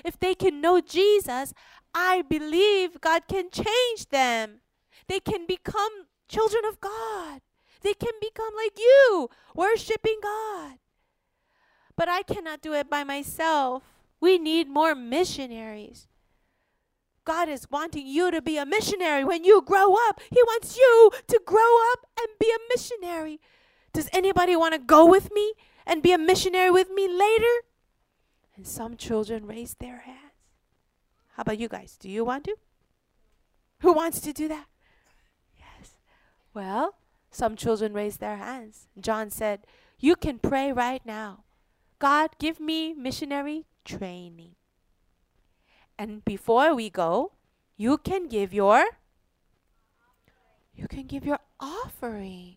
if 0.05 0.19
they 0.19 0.35
can 0.35 0.61
know 0.61 0.81
Jesus, 0.81 1.53
I 1.95 2.23
believe 2.23 3.01
God 3.01 3.23
can 3.29 3.51
change 3.51 4.09
them. 4.11 4.61
They 5.09 5.21
can 5.21 5.47
become 5.47 6.07
children 6.29 6.65
of 6.65 6.81
God. 6.81 7.41
They 7.83 7.95
can 7.95 8.13
become 8.21 8.55
like 8.57 8.79
you, 8.79 9.29
worshiping 9.55 10.19
God. 10.23 10.79
But 11.97 12.09
I 12.09 12.23
cannot 12.23 12.63
do 12.63 12.73
it 12.73 12.89
by 12.89 13.05
myself. 13.05 13.83
We 14.21 14.39
need 14.39 14.69
more 14.69 14.95
missionaries. 14.95 16.07
God 17.25 17.49
is 17.49 17.71
wanting 17.71 18.07
you 18.07 18.31
to 18.31 18.43
be 18.43 18.57
a 18.57 18.67
missionary 18.67 19.25
when 19.25 19.45
you 19.45 19.63
grow 19.63 19.95
up. 20.09 20.21
He 20.31 20.43
wants 20.43 20.77
you 20.77 21.11
to 21.29 21.41
grow 21.45 21.93
up 21.93 22.07
and 22.19 22.29
be 22.41 22.51
a 22.51 22.59
missionary. 22.75 23.41
Does 23.93 24.09
anybody 24.13 24.57
want 24.57 24.75
to 24.75 24.79
go 24.79 25.07
with 25.07 25.33
me 25.33 25.53
and 25.87 26.03
be 26.03 26.13
a 26.13 26.19
missionary 26.19 26.71
with 26.71 26.91
me 26.91 27.09
later? 27.09 27.55
And 28.57 28.67
some 28.67 28.97
children 28.97 29.47
raised 29.47 29.79
their 29.79 29.99
hands. 29.99 30.19
How 31.37 31.43
about 31.43 31.59
you 31.59 31.69
guys? 31.69 31.97
Do 31.99 32.09
you 32.09 32.25
want 32.25 32.45
to? 32.45 32.57
Who 33.81 33.93
wants 33.93 34.21
to 34.21 34.33
do 34.33 34.49
that? 34.49 34.67
Yes. 35.57 35.95
Well, 36.55 36.97
some 37.31 37.57
children 37.57 37.95
raised 37.95 38.21
their 38.21 38.37
hands. 38.37 38.89
John 39.01 39.31
said, 39.31 39.67
You 39.99 40.17
can 40.17 40.39
pray 40.39 40.73
right 40.73 41.05
now. 41.05 41.45
God, 41.99 42.31
give 42.39 42.61
me 42.61 42.95
missionary 42.95 43.65
training. 43.85 44.57
And 46.03 46.25
before 46.25 46.75
we 46.75 46.91
go, 46.91 47.31
you 47.77 47.97
can 47.97 48.27
give 48.27 48.53
your 48.53 48.85
you 50.75 50.89
can 50.89 51.07
give 51.07 51.25
your 51.25 51.39
offering. 51.61 52.57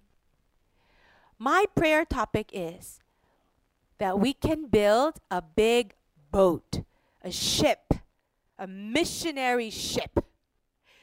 My 1.37 1.65
prayer 1.75 2.05
topic 2.05 2.49
is 2.51 3.01
that 3.99 4.19
we 4.19 4.33
can 4.33 4.65
build 4.65 5.19
a 5.29 5.43
big 5.43 5.93
boat, 6.31 6.81
a 7.21 7.29
ship, 7.29 7.93
a 8.57 8.65
missionary 8.65 9.69
ship, 9.69 10.25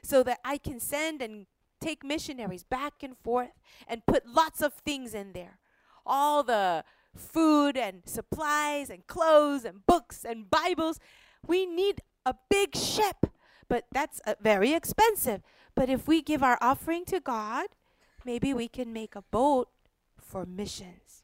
so 0.02 0.24
that 0.24 0.40
I 0.44 0.59
can 0.59 0.81
send 0.81 1.22
and 1.22 1.46
take 1.81 2.02
missionaries 2.02 2.64
back 2.64 3.05
and 3.05 3.16
forth 3.22 3.55
and 3.87 4.05
put 4.05 4.26
lots 4.26 4.62
of 4.62 4.74
things 4.74 5.14
in 5.14 5.33
there. 5.33 5.61
All 6.05 6.42
the 6.42 6.83
food 7.14 7.76
and 7.76 8.02
supplies 8.05 8.90
and 8.90 9.07
clothes 9.07 9.64
and 9.64 9.87
books 9.87 10.24
and 10.24 10.50
Bibles. 10.50 10.98
We 11.46 11.66
need 11.66 12.02
a 12.25 12.35
big 12.49 12.77
ship, 12.77 13.27
but 13.69 13.87
that's 13.93 14.21
uh, 14.27 14.35
very 14.41 14.73
expensive. 14.73 15.43
But 15.75 15.89
if 15.89 16.07
we 16.07 16.23
give 16.23 16.43
our 16.43 16.59
offering 16.61 17.05
to 17.07 17.21
God, 17.21 17.69
maybe 18.25 18.53
we 18.53 18.69
can 18.69 18.93
make 18.93 19.17
a 19.17 19.23
boat 19.23 19.69
for 20.19 20.47
missions. 20.47 21.23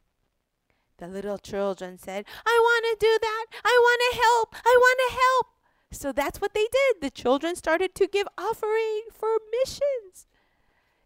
The 0.98 1.06
little 1.06 1.38
children 1.38 1.98
said, 1.98 2.24
I 2.44 2.58
want 2.60 2.84
to 3.00 3.06
do 3.06 3.18
that. 3.20 3.46
I 3.64 3.78
want 3.80 4.00
to 4.10 4.20
help. 4.20 4.54
I 4.66 4.76
want 4.78 4.98
to 5.08 5.16
help. 5.16 5.46
So 5.90 6.12
that's 6.12 6.40
what 6.40 6.54
they 6.54 6.66
did. 6.70 7.00
The 7.00 7.10
children 7.10 7.54
started 7.54 7.94
to 7.94 8.06
give 8.06 8.26
offering 8.36 9.02
for 9.12 9.28
missions. 9.62 10.26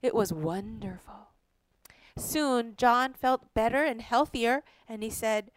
It 0.00 0.14
was 0.14 0.32
wonderful. 0.32 1.28
Soon, 2.16 2.74
John 2.76 3.12
felt 3.12 3.54
better 3.54 3.84
and 3.84 4.02
healthier, 4.02 4.62
and 4.88 5.02
he 5.02 5.10
said, 5.10 5.50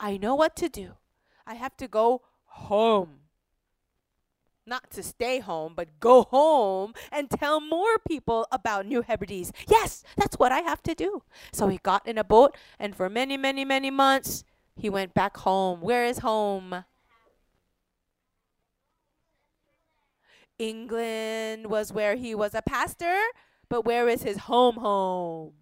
I 0.00 0.16
know 0.16 0.34
what 0.34 0.56
to 0.56 0.68
do. 0.68 0.92
I 1.46 1.54
have 1.54 1.76
to 1.76 1.88
go 1.88 2.22
home 2.44 3.21
not 4.66 4.90
to 4.90 5.02
stay 5.02 5.40
home, 5.40 5.72
but 5.74 5.88
go 6.00 6.22
home 6.22 6.94
and 7.10 7.28
tell 7.30 7.60
more 7.60 7.98
people 8.06 8.46
about 8.52 8.86
New 8.86 9.02
Hebrides. 9.02 9.52
Yes, 9.68 10.04
that's 10.16 10.38
what 10.38 10.52
I 10.52 10.60
have 10.60 10.82
to 10.84 10.94
do. 10.94 11.22
So 11.52 11.68
he 11.68 11.78
got 11.82 12.06
in 12.06 12.18
a 12.18 12.24
boat, 12.24 12.56
and 12.78 12.94
for 12.94 13.08
many, 13.08 13.36
many, 13.36 13.64
many 13.64 13.90
months, 13.90 14.44
he 14.76 14.88
went 14.88 15.14
back 15.14 15.36
home. 15.38 15.80
Where 15.80 16.04
is 16.04 16.18
home? 16.18 16.84
England 20.58 21.66
was 21.66 21.92
where 21.92 22.14
he 22.14 22.34
was 22.34 22.54
a 22.54 22.62
pastor, 22.62 23.18
but 23.68 23.84
where 23.84 24.08
is 24.08 24.22
his 24.22 24.36
home 24.38 24.76
home? 24.76 25.54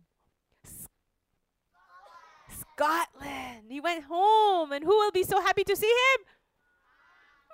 Scotland. 2.49 3.65
He 3.69 3.81
went 3.81 4.05
home, 4.05 4.73
and 4.73 4.85
who 4.85 4.91
will 4.91 5.11
be 5.11 5.23
so 5.23 5.41
happy 5.41 5.65
to 5.65 5.77
see 5.77 5.87
him? 5.87 6.25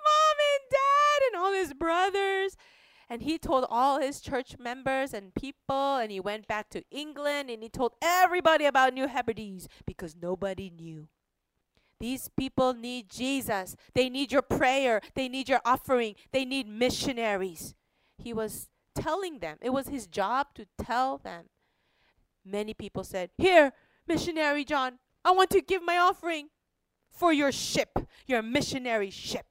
Mom 0.03 0.37
and 0.53 0.71
dad 0.71 1.27
and 1.27 1.35
all 1.41 1.53
his 1.53 1.73
brothers. 1.73 2.57
And 3.09 3.21
he 3.21 3.37
told 3.37 3.65
all 3.69 3.99
his 3.99 4.19
church 4.19 4.57
members 4.59 5.13
and 5.13 5.33
people, 5.33 5.95
and 5.95 6.11
he 6.11 6.19
went 6.19 6.47
back 6.47 6.69
to 6.71 6.83
England 6.91 7.49
and 7.49 7.63
he 7.63 7.69
told 7.69 7.93
everybody 8.01 8.65
about 8.65 8.93
New 8.93 9.07
Hebrides 9.07 9.69
because 9.85 10.15
nobody 10.21 10.69
knew. 10.69 11.07
These 11.99 12.29
people 12.37 12.73
need 12.73 13.09
Jesus. 13.09 13.75
They 13.95 14.09
need 14.09 14.31
your 14.31 14.41
prayer. 14.41 15.01
They 15.15 15.29
need 15.29 15.49
your 15.49 15.61
offering. 15.65 16.15
They 16.31 16.45
need 16.45 16.67
missionaries. 16.67 17.75
He 18.17 18.33
was 18.33 18.69
telling 18.93 19.39
them, 19.39 19.57
it 19.61 19.71
was 19.71 19.87
his 19.87 20.05
job 20.05 20.47
to 20.55 20.67
tell 20.77 21.17
them. 21.17 21.45
Many 22.45 22.73
people 22.73 23.03
said, 23.03 23.31
Here, 23.37 23.73
missionary 24.07 24.63
John, 24.63 24.99
I 25.25 25.31
want 25.31 25.49
to 25.51 25.61
give 25.61 25.81
my 25.83 25.97
offering 25.97 26.49
for 27.09 27.33
your 27.33 27.51
ship, 27.51 27.97
your 28.25 28.41
missionary 28.41 29.09
ship. 29.09 29.45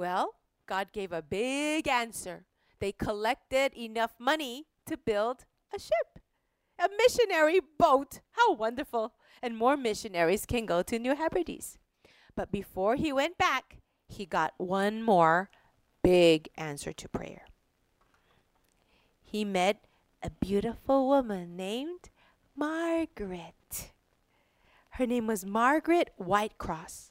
Well, 0.00 0.36
God 0.66 0.94
gave 0.94 1.12
a 1.12 1.20
big 1.20 1.86
answer. 1.86 2.46
They 2.78 2.90
collected 2.90 3.74
enough 3.76 4.14
money 4.18 4.64
to 4.86 4.96
build 4.96 5.44
a 5.76 5.78
ship, 5.78 6.20
a 6.78 6.88
missionary 6.96 7.60
boat. 7.78 8.20
How 8.30 8.54
wonderful! 8.54 9.12
And 9.42 9.58
more 9.58 9.76
missionaries 9.76 10.46
can 10.46 10.64
go 10.64 10.80
to 10.80 10.98
New 10.98 11.14
Hebrides. 11.14 11.76
But 12.34 12.50
before 12.50 12.96
he 12.96 13.12
went 13.12 13.36
back, 13.36 13.76
he 14.08 14.24
got 14.24 14.54
one 14.56 15.02
more 15.02 15.50
big 16.02 16.48
answer 16.56 16.94
to 16.94 17.06
prayer. 17.10 17.44
He 19.22 19.44
met 19.44 19.84
a 20.22 20.30
beautiful 20.30 21.08
woman 21.08 21.56
named 21.58 22.08
Margaret. 22.56 23.92
Her 24.92 25.04
name 25.04 25.26
was 25.26 25.44
Margaret 25.44 26.08
Whitecross. 26.18 27.10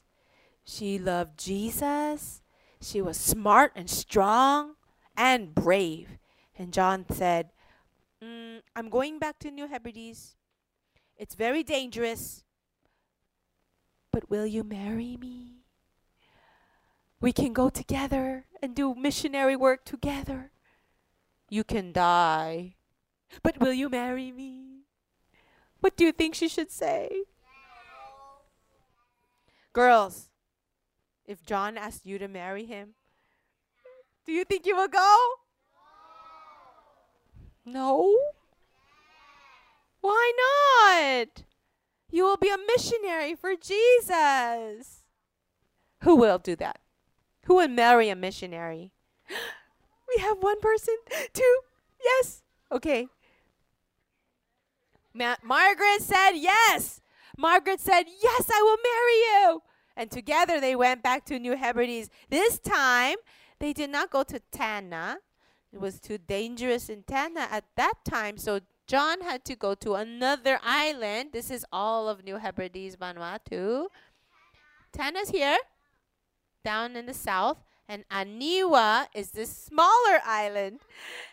She 0.64 0.98
loved 0.98 1.38
Jesus 1.38 2.39
she 2.80 3.00
was 3.00 3.16
smart 3.16 3.72
and 3.74 3.88
strong 3.88 4.74
and 5.16 5.54
brave. 5.54 6.18
And 6.58 6.72
John 6.72 7.04
said, 7.10 7.50
mm, 8.22 8.60
I'm 8.74 8.88
going 8.88 9.18
back 9.18 9.38
to 9.40 9.50
New 9.50 9.68
Hebrides. 9.68 10.36
It's 11.16 11.34
very 11.34 11.62
dangerous. 11.62 12.44
But 14.10 14.30
will 14.30 14.46
you 14.46 14.64
marry 14.64 15.16
me? 15.16 15.64
We 17.20 17.32
can 17.32 17.52
go 17.52 17.68
together 17.68 18.46
and 18.62 18.74
do 18.74 18.94
missionary 18.94 19.56
work 19.56 19.84
together. 19.84 20.50
You 21.50 21.64
can 21.64 21.92
die. 21.92 22.76
But 23.42 23.60
will 23.60 23.74
you 23.74 23.90
marry 23.90 24.32
me? 24.32 24.84
What 25.80 25.96
do 25.96 26.04
you 26.04 26.12
think 26.12 26.34
she 26.34 26.48
should 26.48 26.70
say? 26.70 27.24
Girls, 29.72 30.29
if 31.30 31.46
John 31.46 31.78
asked 31.78 32.04
you 32.04 32.18
to 32.18 32.26
marry 32.26 32.64
him, 32.64 32.94
do 34.26 34.32
you 34.32 34.44
think 34.44 34.66
you 34.66 34.74
will 34.74 34.88
go? 34.88 35.16
No. 37.64 38.18
Why 40.00 40.32
not? 40.42 41.44
You 42.10 42.24
will 42.24 42.36
be 42.36 42.48
a 42.48 42.58
missionary 42.58 43.36
for 43.36 43.54
Jesus. 43.54 45.04
Who 46.02 46.16
will 46.16 46.38
do 46.38 46.56
that? 46.56 46.80
Who 47.44 47.54
would 47.56 47.70
marry 47.70 48.08
a 48.08 48.16
missionary? 48.16 48.92
We 50.16 50.20
have 50.22 50.38
one 50.40 50.58
person, 50.58 50.96
two, 51.32 51.58
yes. 52.02 52.42
Okay. 52.72 53.06
Ma- 55.14 55.36
Margaret 55.44 56.00
said 56.00 56.32
yes. 56.32 57.00
Margaret 57.38 57.78
said, 57.78 58.06
Yes, 58.20 58.50
I 58.52 58.60
will 58.62 58.78
marry 58.82 59.52
you. 59.52 59.62
And 60.00 60.10
together 60.10 60.62
they 60.62 60.74
went 60.74 61.02
back 61.02 61.26
to 61.26 61.38
New 61.38 61.56
Hebrides. 61.56 62.08
This 62.30 62.58
time, 62.58 63.16
they 63.58 63.74
did 63.74 63.90
not 63.90 64.10
go 64.10 64.22
to 64.22 64.40
Tanna. 64.50 65.18
It 65.74 65.78
was 65.78 66.00
too 66.00 66.16
dangerous 66.16 66.88
in 66.88 67.02
Tanna 67.02 67.46
at 67.50 67.64
that 67.76 67.92
time. 68.02 68.38
So 68.38 68.60
John 68.86 69.20
had 69.20 69.44
to 69.44 69.54
go 69.54 69.74
to 69.74 69.96
another 69.96 70.58
island. 70.62 71.32
This 71.34 71.50
is 71.50 71.66
all 71.70 72.08
of 72.08 72.24
New 72.24 72.36
Hebrides, 72.36 72.96
Vanuatu. 72.96 73.88
Tanna's 74.90 75.28
here, 75.28 75.58
down 76.64 76.96
in 76.96 77.04
the 77.04 77.12
south. 77.12 77.58
And 77.86 78.08
Aniwa 78.08 79.06
is 79.14 79.32
this 79.32 79.54
smaller 79.54 80.20
island. 80.24 80.80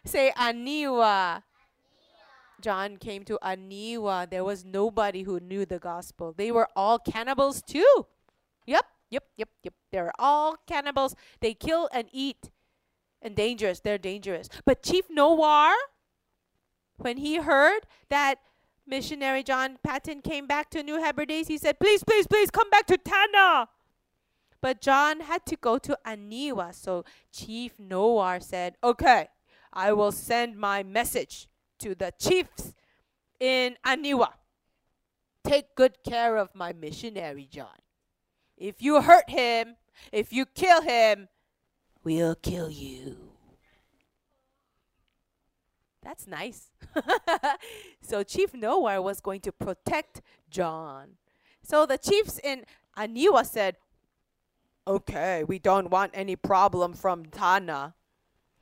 Say 0.03 0.33
Aniwa. 0.35 1.41
John 2.59 2.97
came 2.97 3.23
to 3.23 3.39
Aniwa. 3.41 4.29
There 4.29 4.43
was 4.43 4.65
nobody 4.65 5.23
who 5.23 5.39
knew 5.39 5.65
the 5.65 5.79
gospel. 5.79 6.33
They 6.35 6.51
were 6.51 6.67
all 6.75 6.99
cannibals 6.99 7.61
too. 7.61 8.07
Yep, 8.67 8.85
yep, 9.09 9.23
yep, 9.37 9.49
yep. 9.63 9.73
They're 9.91 10.11
all 10.19 10.57
cannibals. 10.67 11.15
They 11.39 11.53
kill 11.53 11.89
and 11.91 12.07
eat. 12.11 12.51
And 13.21 13.35
dangerous. 13.35 13.79
They're 13.79 13.97
dangerous. 13.97 14.47
But 14.65 14.83
Chief 14.83 15.05
Nowar, 15.09 15.73
when 16.97 17.17
he 17.17 17.37
heard 17.37 17.81
that 18.09 18.39
missionary 18.85 19.41
John 19.41 19.77
Paton 19.83 20.21
came 20.21 20.45
back 20.45 20.69
to 20.71 20.83
New 20.83 21.01
Hebrides, 21.01 21.47
he 21.47 21.57
said, 21.57 21.79
Please, 21.79 22.03
please, 22.03 22.27
please 22.27 22.51
come 22.51 22.69
back 22.69 22.85
to 22.87 22.97
Tanna. 22.97 23.69
But 24.61 24.81
John 24.81 25.21
had 25.21 25.45
to 25.47 25.55
go 25.55 25.77
to 25.79 25.97
Aniwa. 26.05 26.75
So 26.75 27.05
Chief 27.31 27.73
Nowar 27.77 28.41
said, 28.43 28.75
Okay, 28.83 29.29
I 29.73 29.93
will 29.93 30.11
send 30.11 30.57
my 30.57 30.83
message 30.83 31.47
to 31.79 31.95
the 31.95 32.13
chiefs 32.19 32.73
in 33.39 33.77
Aniwa. 33.85 34.29
Take 35.43 35.75
good 35.75 35.97
care 36.03 36.37
of 36.37 36.49
my 36.53 36.73
missionary 36.73 37.47
John. 37.49 37.86
If 38.57 38.81
you 38.81 39.01
hurt 39.01 39.29
him, 39.29 39.75
if 40.11 40.33
you 40.33 40.45
kill 40.45 40.81
him, 40.81 41.27
we'll 42.03 42.35
kill 42.35 42.69
you. 42.69 43.17
That's 46.03 46.25
nice. 46.25 46.71
so 48.01 48.23
Chief 48.23 48.53
Nowar 48.53 49.03
was 49.03 49.19
going 49.19 49.41
to 49.41 49.51
protect 49.51 50.21
John. 50.49 51.17
So 51.61 51.85
the 51.85 51.97
chiefs 51.97 52.39
in 52.43 52.63
Aniwa 52.97 53.45
said, 53.45 53.75
Okay, 54.87 55.43
we 55.43 55.59
don't 55.59 55.91
want 55.91 56.11
any 56.13 56.37
problem 56.37 56.93
from 56.93 57.25
Tanna. 57.25 57.93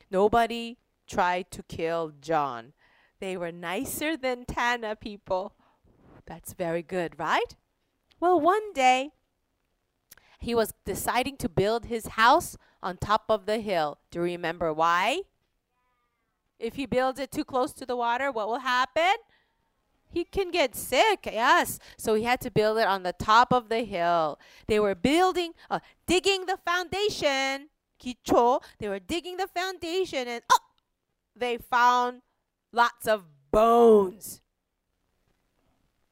Nobody 0.10 0.79
tried 1.08 1.51
to 1.51 1.62
kill 1.62 2.13
John. 2.19 2.73
They 3.19 3.38
were 3.38 3.51
nicer 3.51 4.17
than 4.17 4.45
Tanna 4.45 4.95
people. 4.95 5.53
That's 6.25 6.53
very 6.53 6.81
good, 6.81 7.19
right? 7.19 7.55
Well, 8.19 8.39
one 8.39 8.73
day 8.73 9.12
he 10.45 10.53
was 10.53 10.73
deciding 10.86 11.38
to 11.38 11.49
build 11.49 11.86
his 11.86 12.05
house 12.21 12.55
on 12.84 12.97
top 12.97 13.25
of 13.29 13.47
the 13.47 13.58
hill. 13.60 13.97
Do 14.12 14.19
you 14.19 14.25
remember 14.25 14.71
why? 14.71 15.21
If 16.60 16.75
he 16.75 16.86
builds 16.86 17.19
it 17.19 17.31
too 17.31 17.43
close 17.43 17.73
to 17.73 17.86
the 17.86 17.95
water, 17.95 18.31
what 18.31 18.47
will 18.47 18.60
happen? 18.60 19.15
He 20.08 20.23
can 20.23 20.51
get 20.51 20.75
sick, 20.75 21.21
yes. 21.25 21.79
So 21.97 22.13
he 22.13 22.23
had 22.23 22.41
to 22.41 22.51
build 22.51 22.77
it 22.77 22.88
on 22.88 23.01
the 23.01 23.13
top 23.13 23.51
of 23.51 23.69
the 23.69 23.84
hill. 23.84 24.39
They 24.67 24.79
were 24.79 24.93
building, 24.93 25.53
uh, 25.67 25.79
digging 26.05 26.45
the 26.45 26.58
foundation. 26.63 27.69
Kicho. 27.99 28.62
They 28.77 28.88
were 28.88 28.99
digging 28.99 29.38
the 29.38 29.47
foundation 29.47 30.27
and 30.27 30.43
oh, 30.53 30.60
they 31.36 31.58
found 31.58 32.21
lots 32.71 33.08
of 33.08 33.23
bones. 33.49 34.41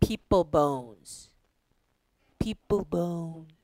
People 0.01 0.43
bones. 0.43 1.29
People 2.39 2.83
bones. 2.83 3.62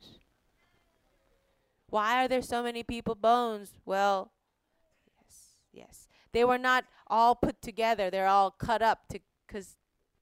Why 1.89 2.23
are 2.23 2.28
there 2.28 2.41
so 2.41 2.63
many 2.63 2.84
people 2.84 3.15
bones? 3.15 3.73
Well, 3.86 4.32
yes, 5.17 5.56
yes. 5.71 6.08
They 6.32 6.43
were 6.45 6.58
not 6.58 6.86
all 7.08 7.36
put 7.36 7.62
together. 7.62 8.10
They're 8.10 8.28
all 8.28 8.52
cut 8.52 8.82
up 8.82 9.08
to 9.10 9.19
cuz 9.47 9.75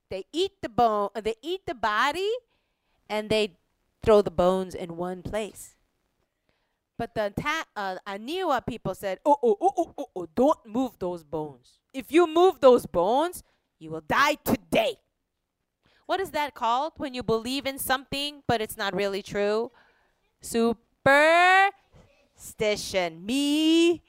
they 0.10 0.26
eat 0.32 0.54
the 0.62 0.70
bone, 0.70 1.10
uh, 1.16 1.22
they 1.22 1.36
eat 1.42 1.66
the 1.66 1.76
body 1.76 2.32
and 3.10 3.30
they 3.30 3.58
throw 4.04 4.22
the 4.22 4.32
bones 4.32 4.74
in 4.74 4.96
one 4.96 5.22
place. 5.22 5.76
But 6.98 7.14
the 7.14 7.34
ta- 7.40 7.66
uh, 7.76 7.98
Aniwa 8.08 8.66
people 8.66 8.96
said, 8.96 9.20
oh, 9.26 9.38
oh, 9.44 9.58
oh, 9.62 9.74
oh, 9.78 9.94
oh, 9.98 10.10
oh, 10.16 10.28
don't 10.34 10.66
move 10.66 10.98
those 10.98 11.24
bones. 11.24 11.80
If 11.94 12.12
you 12.12 12.26
move 12.26 12.60
those 12.60 12.86
bones, 12.86 13.44
you 13.80 13.92
will 13.92 14.02
die 14.02 14.36
today. 14.44 14.98
What 16.08 16.20
is 16.20 16.32
that 16.32 16.56
called 16.56 16.94
when 16.98 17.14
you 17.14 17.22
believe 17.22 17.66
in 17.68 17.78
something 17.78 18.42
but 18.48 18.62
it's 18.62 18.78
not 18.78 18.96
really 18.96 19.22
true? 19.22 19.72
Superstition. 21.08 23.26
Me, 23.26 24.04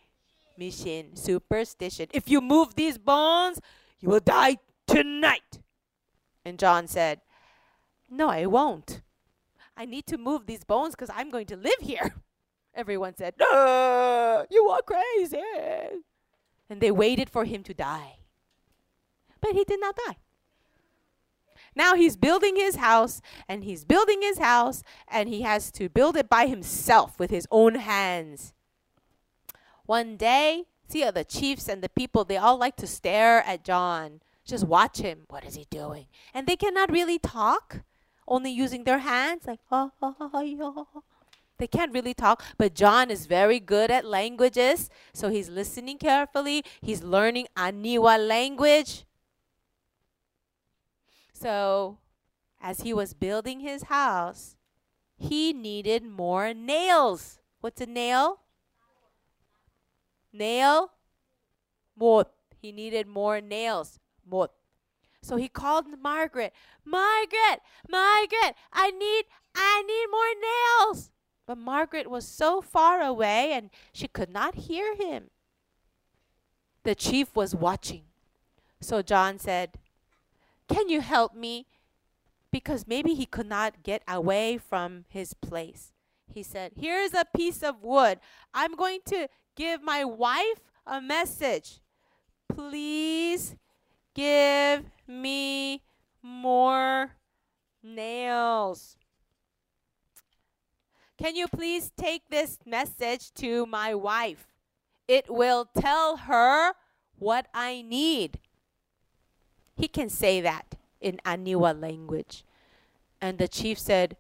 mission, 0.56 1.14
superstition. 1.14 2.08
If 2.12 2.28
you 2.28 2.40
move 2.40 2.74
these 2.74 2.98
bones, 2.98 3.60
you 4.00 4.08
will 4.08 4.18
die 4.20 4.56
tonight. 4.86 5.60
And 6.44 6.58
John 6.58 6.88
said, 6.88 7.20
No, 8.10 8.28
I 8.28 8.46
won't. 8.46 9.02
I 9.76 9.84
need 9.84 10.06
to 10.08 10.18
move 10.18 10.46
these 10.46 10.64
bones 10.64 10.96
because 10.96 11.10
I'm 11.14 11.30
going 11.30 11.46
to 11.46 11.56
live 11.56 11.78
here. 11.80 12.16
Everyone 12.74 13.16
said, 13.16 13.34
No, 13.38 14.44
you 14.50 14.68
are 14.68 14.82
crazy. 14.82 15.42
And 16.68 16.80
they 16.80 16.90
waited 16.90 17.30
for 17.30 17.44
him 17.44 17.62
to 17.62 17.74
die. 17.74 18.16
But 19.40 19.52
he 19.52 19.62
did 19.64 19.80
not 19.80 19.96
die. 20.06 20.16
Now 21.78 21.94
he's 21.94 22.16
building 22.16 22.56
his 22.56 22.74
house 22.74 23.22
and 23.48 23.62
he's 23.62 23.84
building 23.84 24.20
his 24.20 24.38
house 24.38 24.82
and 25.06 25.28
he 25.28 25.42
has 25.42 25.70
to 25.72 25.88
build 25.88 26.16
it 26.16 26.28
by 26.28 26.48
himself 26.48 27.20
with 27.20 27.30
his 27.30 27.46
own 27.52 27.76
hands. 27.76 28.52
One 29.86 30.16
day, 30.16 30.64
see 30.88 31.04
uh, 31.04 31.12
the 31.12 31.22
chiefs 31.22 31.68
and 31.68 31.80
the 31.80 31.88
people, 31.88 32.24
they 32.24 32.36
all 32.36 32.58
like 32.58 32.74
to 32.78 32.88
stare 32.88 33.44
at 33.46 33.62
John. 33.62 34.20
Just 34.44 34.66
watch 34.66 34.98
him. 34.98 35.20
What 35.28 35.44
is 35.44 35.54
he 35.54 35.66
doing? 35.70 36.06
And 36.34 36.48
they 36.48 36.56
cannot 36.56 36.90
really 36.90 37.20
talk, 37.20 37.82
only 38.26 38.50
using 38.50 38.82
their 38.82 38.98
hands, 38.98 39.46
like, 39.46 39.60
oh, 39.70 39.92
oh, 40.02 40.16
oh, 40.20 40.30
oh. 40.94 41.02
They 41.58 41.68
can't 41.68 41.92
really 41.94 42.14
talk, 42.14 42.42
but 42.56 42.74
John 42.74 43.08
is 43.10 43.26
very 43.26 43.60
good 43.60 43.90
at 43.90 44.04
languages, 44.04 44.90
so 45.12 45.28
he's 45.28 45.48
listening 45.48 45.98
carefully. 45.98 46.64
He's 46.80 47.02
learning 47.04 47.46
Aniwa 47.56 48.18
language. 48.26 49.04
So, 51.40 51.98
as 52.60 52.80
he 52.80 52.92
was 52.92 53.14
building 53.14 53.60
his 53.60 53.84
house, 53.84 54.56
he 55.16 55.52
needed 55.52 56.02
more 56.04 56.52
nails. 56.52 57.38
What's 57.60 57.80
a 57.80 57.86
nail? 57.86 58.40
Nail? 60.32 60.90
Mot. 61.96 62.30
He 62.60 62.72
needed 62.72 63.06
more 63.06 63.40
nails. 63.40 64.00
Mot. 64.28 64.50
So 65.22 65.36
he 65.36 65.48
called 65.48 65.86
Margaret. 66.02 66.52
Margaret, 66.84 67.60
Margaret, 67.88 68.54
I 68.72 68.90
need 68.90 69.24
I 69.54 69.82
need 69.82 70.06
more 70.10 70.90
nails. 70.90 71.10
But 71.46 71.58
Margaret 71.58 72.10
was 72.10 72.26
so 72.26 72.60
far 72.60 73.00
away 73.00 73.52
and 73.52 73.70
she 73.92 74.08
could 74.08 74.30
not 74.30 74.54
hear 74.54 74.96
him. 74.96 75.30
The 76.82 76.94
chief 76.94 77.34
was 77.36 77.54
watching. 77.54 78.04
So 78.80 79.02
John 79.02 79.38
said, 79.38 79.78
Can 80.68 80.88
you 80.88 81.00
help 81.00 81.34
me? 81.34 81.66
Because 82.50 82.86
maybe 82.86 83.14
he 83.14 83.26
could 83.26 83.46
not 83.48 83.82
get 83.82 84.02
away 84.08 84.58
from 84.58 85.04
his 85.08 85.34
place. 85.34 85.92
He 86.32 86.42
said, 86.42 86.72
Here's 86.76 87.14
a 87.14 87.24
piece 87.36 87.62
of 87.62 87.82
wood. 87.82 88.20
I'm 88.54 88.74
going 88.74 89.00
to 89.06 89.28
give 89.56 89.82
my 89.82 90.04
wife 90.04 90.60
a 90.86 91.00
message. 91.00 91.80
Please 92.48 93.56
give 94.14 94.84
me 95.06 95.82
more 96.22 97.12
nails. 97.82 98.96
Can 101.18 101.34
you 101.34 101.48
please 101.48 101.90
take 101.96 102.22
this 102.30 102.58
message 102.64 103.32
to 103.34 103.66
my 103.66 103.94
wife? 103.94 104.46
It 105.08 105.26
will 105.28 105.68
tell 105.78 106.16
her 106.16 106.74
what 107.18 107.48
I 107.52 107.82
need. 107.82 108.38
He 109.78 109.86
can 109.86 110.08
say 110.08 110.40
that 110.40 110.74
in 111.00 111.20
Aniwa 111.24 111.80
language. 111.80 112.44
And 113.20 113.38
the 113.38 113.46
chief 113.46 113.78
said, 113.78 114.16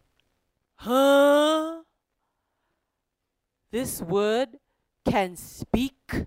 Huh? 0.76 1.82
This 3.72 4.00
wood 4.00 4.60
can 5.04 5.34
speak? 5.34 6.26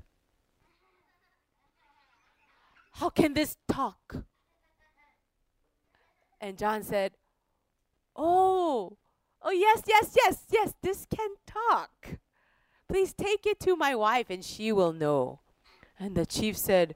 How 2.91 3.09
can 3.09 3.33
this 3.33 3.55
talk? 3.71 4.17
And 6.41 6.57
John 6.57 6.83
said, 6.83 7.13
Oh, 8.17 8.97
oh, 9.41 9.51
yes, 9.51 9.83
yes, 9.87 10.13
yes, 10.17 10.43
yes, 10.51 10.73
this 10.81 11.07
can 11.09 11.29
talk. 11.47 12.17
Please 12.89 13.13
take 13.13 13.45
it 13.45 13.61
to 13.61 13.77
my 13.77 13.95
wife 13.95 14.29
and 14.29 14.43
she 14.43 14.73
will 14.73 14.91
know. 14.91 15.39
And 15.97 16.15
the 16.15 16.25
chief 16.25 16.57
said, 16.57 16.95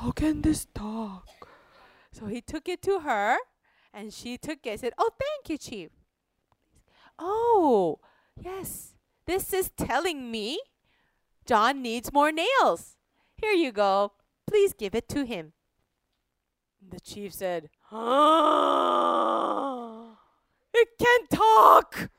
How 0.00 0.10
can 0.10 0.42
this 0.42 0.66
talk? 0.74 1.26
So 2.12 2.26
he 2.26 2.42
took 2.42 2.68
it 2.68 2.82
to 2.82 3.00
her 3.00 3.38
and 3.94 4.12
she 4.12 4.36
took 4.36 4.66
it 4.66 4.80
said, 4.80 4.92
Oh, 4.98 5.08
thank 5.18 5.48
you, 5.48 5.56
chief. 5.56 5.90
Oh, 7.18 7.98
yes, 8.38 8.92
this 9.26 9.54
is 9.54 9.70
telling 9.70 10.30
me 10.30 10.60
John 11.46 11.80
needs 11.80 12.12
more 12.12 12.30
nails. 12.30 12.96
Here 13.36 13.52
you 13.52 13.72
go. 13.72 14.12
Please 14.46 14.74
give 14.74 14.94
it 14.94 15.08
to 15.10 15.24
him. 15.24 15.54
The 16.88 17.00
chief 17.00 17.32
said, 17.32 17.70
"Ah, 17.90 18.76
It 20.74 20.88
can 20.98 21.26
talk. 21.28 22.10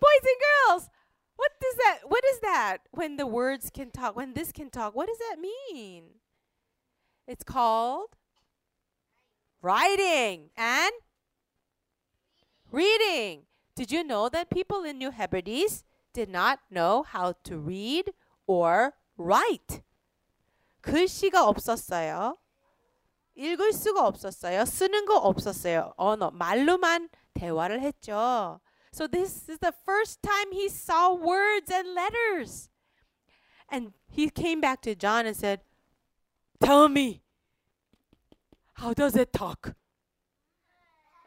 Boys 0.00 0.22
and 0.22 0.40
girls, 0.44 0.90
what 1.35 1.51
does 1.61 1.75
that 1.75 1.99
what 2.07 2.23
is 2.33 2.39
that 2.41 2.77
when 2.91 3.17
the 3.17 3.25
words 3.25 3.69
can 3.73 3.91
talk, 3.91 4.15
when 4.15 4.33
this 4.33 4.51
can 4.51 4.69
talk? 4.69 4.95
What 4.95 5.07
does 5.07 5.17
that 5.19 5.37
mean? 5.39 6.19
It's 7.27 7.43
called 7.43 8.15
writing 9.61 10.49
and 10.57 10.91
reading. 12.71 13.43
Did 13.75 13.91
you 13.91 14.03
know 14.03 14.29
that 14.29 14.49
people 14.49 14.83
in 14.83 14.97
New 14.97 15.11
Hebrides 15.11 15.83
did 16.13 16.29
not 16.29 16.59
know 16.69 17.03
how 17.03 17.33
to 17.43 17.57
read 17.57 18.11
or 18.45 18.93
write? 19.17 19.81
글씨가 20.81 21.47
없었어요. 21.47 22.37
읽을 23.35 23.71
수가 23.71 24.05
없었어요. 24.05 24.65
쓰는 24.65 25.05
거 25.05 25.17
없었어요. 25.17 25.93
언어 25.95 26.31
말로만 26.31 27.09
대화를 27.33 27.81
했죠. 27.81 28.59
So 28.94 29.08
this 29.08 29.48
is 29.48 29.58
the 29.58 29.74
first 29.84 30.22
time 30.22 30.52
he 30.52 30.68
saw 30.68 31.12
words 31.12 31.68
and 31.68 31.96
letters. 31.96 32.70
And 33.68 33.92
he 34.08 34.30
came 34.30 34.60
back 34.60 34.82
to 34.82 34.94
John 34.94 35.26
and 35.26 35.36
said, 35.36 35.62
"Tell 36.62 36.88
me, 36.88 37.20
how 38.74 38.94
does 38.94 39.16
it 39.16 39.32
talk?" 39.32 39.74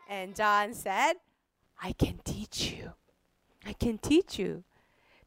And 0.07 0.33
John 0.33 0.73
said, 0.73 1.19
"I 1.83 1.91
can 1.91 2.19
teach 2.23 2.71
you. 2.71 2.93
I 3.65 3.73
can 3.73 3.97
teach 3.97 4.39
you. 4.39 4.63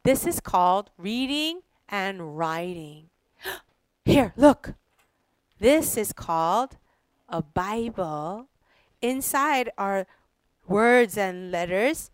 This 0.01 0.25
is 0.25 0.39
called 0.39 0.89
reading 0.97 1.61
and 1.87 2.35
writing." 2.39 3.11
Here, 4.03 4.33
look. 4.35 4.73
This 5.59 5.95
is 5.95 6.11
called 6.11 6.79
a 7.29 7.43
Bible. 7.43 8.47
Inside 8.99 9.69
are 9.77 10.07
words 10.65 11.19
and 11.19 11.51
letters, 11.51 12.09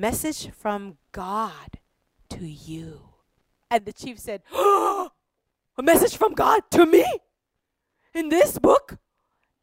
message 0.00 0.50
from 0.50 0.98
God 1.12 1.80
to 2.30 2.46
you. 2.46 3.00
And 3.70 3.84
the 3.84 3.92
chief 3.92 4.18
said, 4.18 4.42
A 4.52 5.82
message 5.82 6.16
from 6.16 6.34
God 6.34 6.62
to 6.72 6.86
me? 6.86 7.04
In 8.14 8.28
this 8.28 8.58
book? 8.58 8.98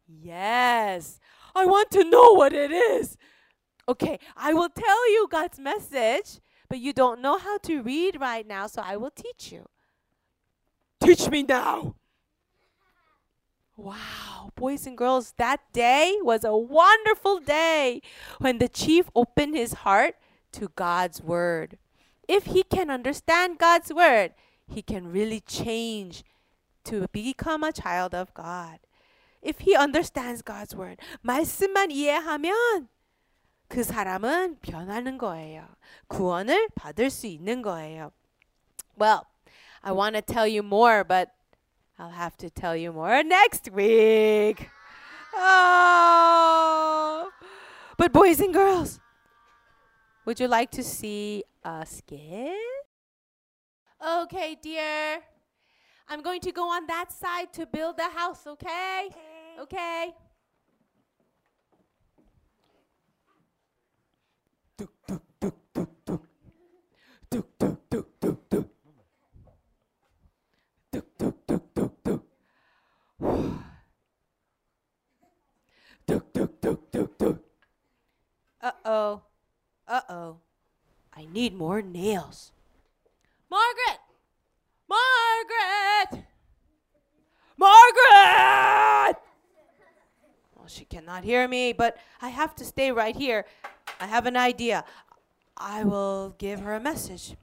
Yes. 0.07 1.19
I 1.55 1.65
want 1.65 1.91
to 1.91 2.03
know 2.03 2.33
what 2.33 2.53
it 2.53 2.71
is. 2.71 3.17
Okay, 3.87 4.19
I 4.37 4.53
will 4.53 4.69
tell 4.69 5.11
you 5.11 5.27
God's 5.29 5.59
message, 5.59 6.39
but 6.69 6.79
you 6.79 6.93
don't 6.93 7.21
know 7.21 7.37
how 7.37 7.57
to 7.59 7.81
read 7.81 8.19
right 8.19 8.47
now, 8.47 8.67
so 8.67 8.81
I 8.83 8.95
will 8.97 9.11
teach 9.11 9.51
you. 9.51 9.65
Teach 11.01 11.29
me 11.29 11.43
now. 11.43 11.95
Wow, 13.75 14.51
boys 14.55 14.85
and 14.85 14.97
girls, 14.97 15.33
that 15.37 15.59
day 15.73 16.15
was 16.21 16.43
a 16.43 16.55
wonderful 16.55 17.39
day 17.39 18.01
when 18.37 18.59
the 18.59 18.69
chief 18.69 19.09
opened 19.15 19.55
his 19.55 19.73
heart 19.73 20.15
to 20.52 20.68
God's 20.74 21.22
word. 21.22 21.78
If 22.26 22.46
he 22.46 22.62
can 22.62 22.90
understand 22.90 23.58
God's 23.58 23.92
word, 23.92 24.32
he 24.66 24.82
can 24.82 25.10
really 25.10 25.40
change 25.40 26.24
to 26.84 27.06
become 27.12 27.64
a 27.64 27.72
child 27.72 28.14
of 28.14 28.32
God. 28.34 28.78
If 29.42 29.60
he 29.60 29.76
understands 29.76 30.42
God's 30.42 30.74
word, 30.74 30.98
말씀만 31.22 31.90
이해하면 31.90 32.88
그 33.68 33.84
사람은 33.84 34.58
변하는 34.60 35.18
거예요. 35.18 35.66
구원을 36.08 36.68
받을 36.74 37.10
수 37.10 37.26
있는 37.26 37.62
거예요. 37.62 38.12
Well, 38.98 39.26
I 39.82 39.92
want 39.92 40.16
to 40.16 40.22
tell 40.22 40.46
you 40.46 40.62
more, 40.62 41.04
but 41.04 41.30
I'll 41.98 42.10
have 42.10 42.36
to 42.38 42.50
tell 42.50 42.76
you 42.76 42.92
more 42.92 43.22
next 43.22 43.70
week. 43.72 44.68
Oh. 45.34 47.30
But 47.96 48.12
boys 48.12 48.40
and 48.40 48.52
girls, 48.52 49.00
would 50.25 50.39
you 50.39 50.47
like 50.47 50.71
to 50.71 50.83
see 50.83 51.43
a 51.63 51.85
skit? 51.85 52.57
Okay, 54.05 54.57
dear. 54.61 55.21
I'm 56.07 56.21
going 56.21 56.41
to 56.41 56.51
go 56.51 56.69
on 56.69 56.85
that 56.87 57.11
side 57.11 57.53
to 57.53 57.65
build 57.65 57.97
the 57.97 58.09
house, 58.09 58.45
okay? 58.47 59.09
Okay. 59.59 60.13
Uh-oh. 78.61 79.21
Need 81.33 81.55
more 81.55 81.81
nails. 81.81 82.51
Margaret! 83.49 83.99
Margaret! 84.87 86.25
Margaret! 87.57 89.17
Well, 90.55 90.67
she 90.67 90.85
cannot 90.85 91.23
hear 91.23 91.47
me, 91.47 91.73
but 91.73 91.97
I 92.21 92.29
have 92.29 92.53
to 92.57 92.63
stay 92.63 92.91
right 92.91 93.15
here. 93.15 93.45
I 93.99 94.05
have 94.05 94.27
an 94.27 94.37
idea. 94.37 94.85
I 95.57 95.83
will 95.83 96.35
give 96.37 96.59
her 96.59 96.75
a 96.75 96.79
message. 96.79 97.35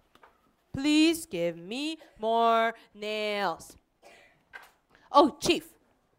Please 0.73 1.27
give 1.27 1.57
me 1.57 1.99
more 2.21 2.75
nails. 2.95 3.77
Oh, 5.11 5.37
Chief, 5.41 5.67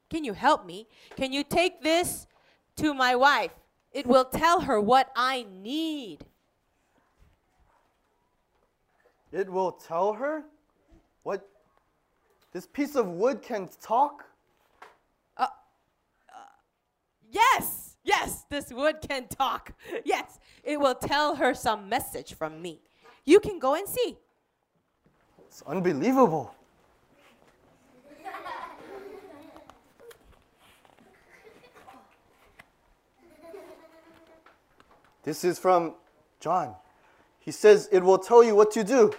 can 0.09 0.25
you 0.25 0.33
help 0.33 0.65
me? 0.65 0.89
Can 1.15 1.31
you 1.31 1.45
take 1.45 1.81
this 1.81 2.27
to 2.75 2.93
my 2.93 3.15
wife? 3.15 3.51
It 3.93 4.05
will 4.05 4.25
tell 4.25 4.59
her 4.59 4.81
what 4.81 5.09
I 5.15 5.45
need. 5.49 6.25
It 9.31 9.49
will 9.49 9.71
tell 9.71 10.13
her 10.13 10.43
what 11.23 11.47
this 12.51 12.67
piece 12.67 12.95
of 12.95 13.07
wood 13.07 13.41
can 13.41 13.69
talk? 13.81 14.25
Uh, 15.37 15.43
uh, 15.43 16.39
yes, 17.31 17.95
yes, 18.03 18.43
this 18.49 18.71
wood 18.73 18.97
can 19.07 19.27
talk. 19.27 19.73
Yes, 20.05 20.39
it 20.63 20.79
will 20.79 20.95
tell 20.95 21.35
her 21.35 21.53
some 21.53 21.87
message 21.87 22.33
from 22.33 22.61
me. 22.61 22.81
You 23.23 23.39
can 23.39 23.57
go 23.59 23.75
and 23.75 23.87
see. 23.87 24.17
It's 25.47 25.61
unbelievable. 25.65 26.53
This 35.23 35.43
is 35.43 35.59
from 35.59 35.93
John. 36.39 36.75
He 37.41 37.51
says 37.51 37.89
it 37.91 38.03
will 38.03 38.19
tell 38.19 38.43
you 38.43 38.55
what 38.55 38.71
to 38.71 38.83
do. 38.83 39.13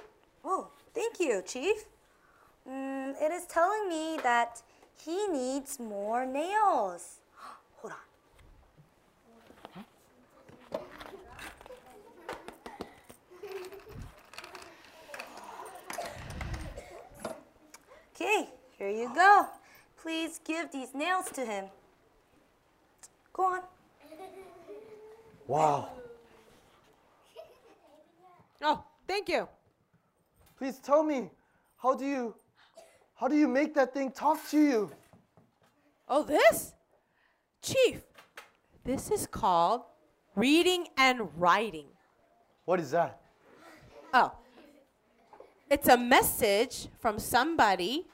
Oh, 0.44 0.68
thank 0.94 1.18
you, 1.18 1.42
Chief. 1.44 1.84
Mm, 2.68 3.20
it 3.20 3.32
is 3.32 3.44
telling 3.46 3.88
me 3.88 4.16
that 4.22 4.62
he 5.04 5.26
needs 5.26 5.80
more 5.80 6.24
nails. 6.24 7.18
Hold 7.78 7.92
on. 7.92 7.98
Okay, 18.14 18.48
here 18.78 18.88
you 18.88 19.12
go. 19.12 19.48
Please 20.00 20.40
give 20.44 20.70
these 20.70 20.94
nails 20.94 21.28
to 21.32 21.44
him. 21.44 21.64
Go 23.32 23.44
on. 23.44 23.60
Wow. 25.48 25.88
Oh, 28.62 28.84
thank 29.06 29.28
you. 29.28 29.48
Please 30.56 30.78
tell 30.78 31.02
me, 31.02 31.30
how 31.76 31.94
do 31.94 32.06
you 32.06 32.34
how 33.14 33.28
do 33.28 33.36
you 33.36 33.46
make 33.46 33.74
that 33.74 33.94
thing 33.94 34.10
talk 34.10 34.38
to 34.50 34.58
you? 34.58 34.90
Oh, 36.08 36.22
this? 36.22 36.74
Chief, 37.62 38.02
this 38.84 39.10
is 39.10 39.26
called 39.26 39.82
reading 40.34 40.86
and 40.96 41.28
writing. 41.36 41.86
What 42.64 42.80
is 42.80 42.90
that? 42.90 43.20
Oh. 44.12 44.32
It's 45.70 45.88
a 45.88 45.96
message 45.96 46.88
from 46.98 47.18
somebody 47.18 48.06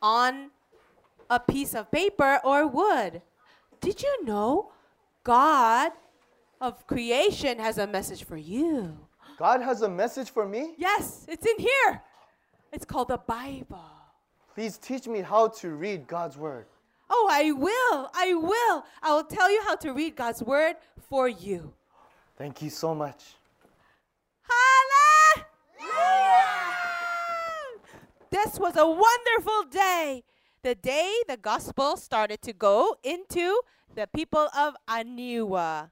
on 0.00 0.50
a 1.28 1.38
piece 1.40 1.74
of 1.74 1.90
paper 1.90 2.40
or 2.44 2.66
wood. 2.66 3.22
Did 3.80 4.02
you 4.02 4.24
know 4.24 4.72
God 5.24 5.92
of 6.60 6.86
creation 6.86 7.58
has 7.58 7.78
a 7.78 7.86
message 7.86 8.24
for 8.24 8.36
you? 8.36 9.05
God 9.36 9.60
has 9.60 9.82
a 9.82 9.88
message 9.88 10.30
for 10.30 10.48
me? 10.48 10.74
Yes, 10.78 11.26
it's 11.28 11.46
in 11.46 11.58
here. 11.58 12.02
It's 12.72 12.84
called 12.84 13.08
the 13.08 13.18
Bible. 13.18 13.84
Please 14.54 14.78
teach 14.78 15.06
me 15.06 15.20
how 15.20 15.48
to 15.48 15.70
read 15.70 16.06
God's 16.06 16.38
word. 16.38 16.66
Oh, 17.10 17.28
I 17.30 17.52
will. 17.52 18.10
I 18.14 18.34
will. 18.34 18.84
I 19.02 19.14
will 19.14 19.24
tell 19.24 19.50
you 19.50 19.62
how 19.62 19.76
to 19.76 19.92
read 19.92 20.16
God's 20.16 20.42
word 20.42 20.76
for 21.08 21.28
you. 21.28 21.74
Thank 22.36 22.62
you 22.62 22.70
so 22.70 22.94
much. 22.94 23.34
Hallelujah! 25.76 25.96
This 28.30 28.58
was 28.58 28.76
a 28.76 28.86
wonderful 28.86 29.64
day. 29.70 30.24
The 30.62 30.74
day 30.74 31.14
the 31.28 31.36
gospel 31.36 31.96
started 31.96 32.42
to 32.42 32.52
go 32.52 32.96
into 33.04 33.60
the 33.94 34.06
people 34.08 34.48
of 34.56 34.74
Aniwa. 34.88 35.90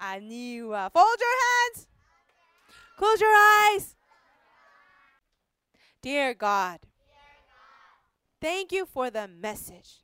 Aniwa. 0.00 0.86
Uh, 0.86 0.90
fold 0.90 1.20
your 1.20 1.36
hands. 1.46 1.86
Close 2.96 3.20
your 3.20 3.34
eyes. 3.34 3.96
Dear 6.02 6.32
God, 6.34 6.80
thank 8.40 8.72
you 8.72 8.86
for 8.86 9.10
the 9.10 9.28
message. 9.28 10.00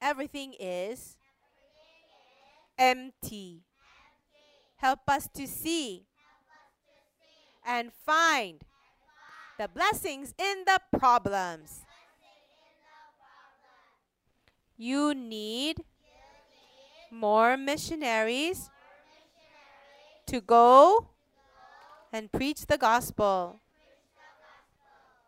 Everything 0.00 0.54
is 0.58 1.16
empty. 2.78 3.64
Help 4.76 5.00
us 5.08 5.28
to 5.34 5.46
see 5.46 6.06
and 7.66 7.92
find 8.04 8.62
the 9.58 9.68
blessings 9.68 10.34
in 10.38 10.64
the 10.64 10.80
problems. 10.98 11.80
You 14.76 15.14
need 15.14 15.82
more 17.10 17.56
missionaries 17.56 18.70
to 20.26 20.40
go 20.40 21.08
and 22.12 22.30
preach 22.32 22.66
the 22.66 22.78
gospel. 22.78 23.60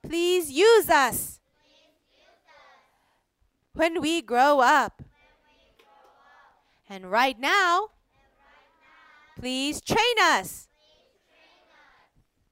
Please 0.03 0.51
use 0.51 0.89
us 0.89 1.41
when 3.75 4.01
we 4.01 4.23
grow 4.23 4.61
up. 4.61 5.03
And 6.89 7.11
right 7.11 7.39
now, 7.39 7.91
please 9.39 9.81
train 9.81 10.19
us 10.23 10.69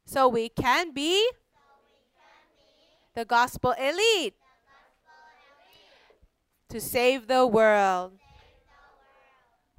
so 0.04 0.28
we 0.28 0.48
can 0.48 0.92
be 0.92 1.28
the 3.14 3.24
gospel 3.24 3.72
elite 3.72 4.34
to 6.68 6.80
save 6.80 7.26
the 7.26 7.46
world. 7.46 8.12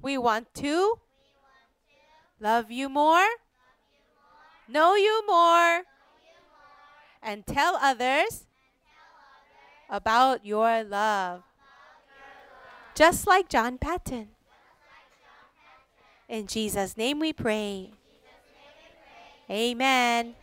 We 0.00 0.16
want 0.16 0.54
to 0.54 1.00
love 2.40 2.70
you 2.70 2.88
more, 2.88 3.26
know 4.68 4.94
you 4.94 5.26
more, 5.26 5.82
and 7.22 7.44
tell 7.46 7.76
others 7.76 8.46
about 9.90 10.46
your 10.46 10.84
love. 10.84 11.42
Just 12.94 13.26
like 13.26 13.48
John 13.48 13.78
Paton. 13.78 14.28
In 16.28 16.46
Jesus' 16.46 16.96
name 16.96 17.18
we 17.18 17.32
pray. 17.32 17.92
Amen. 19.50 20.34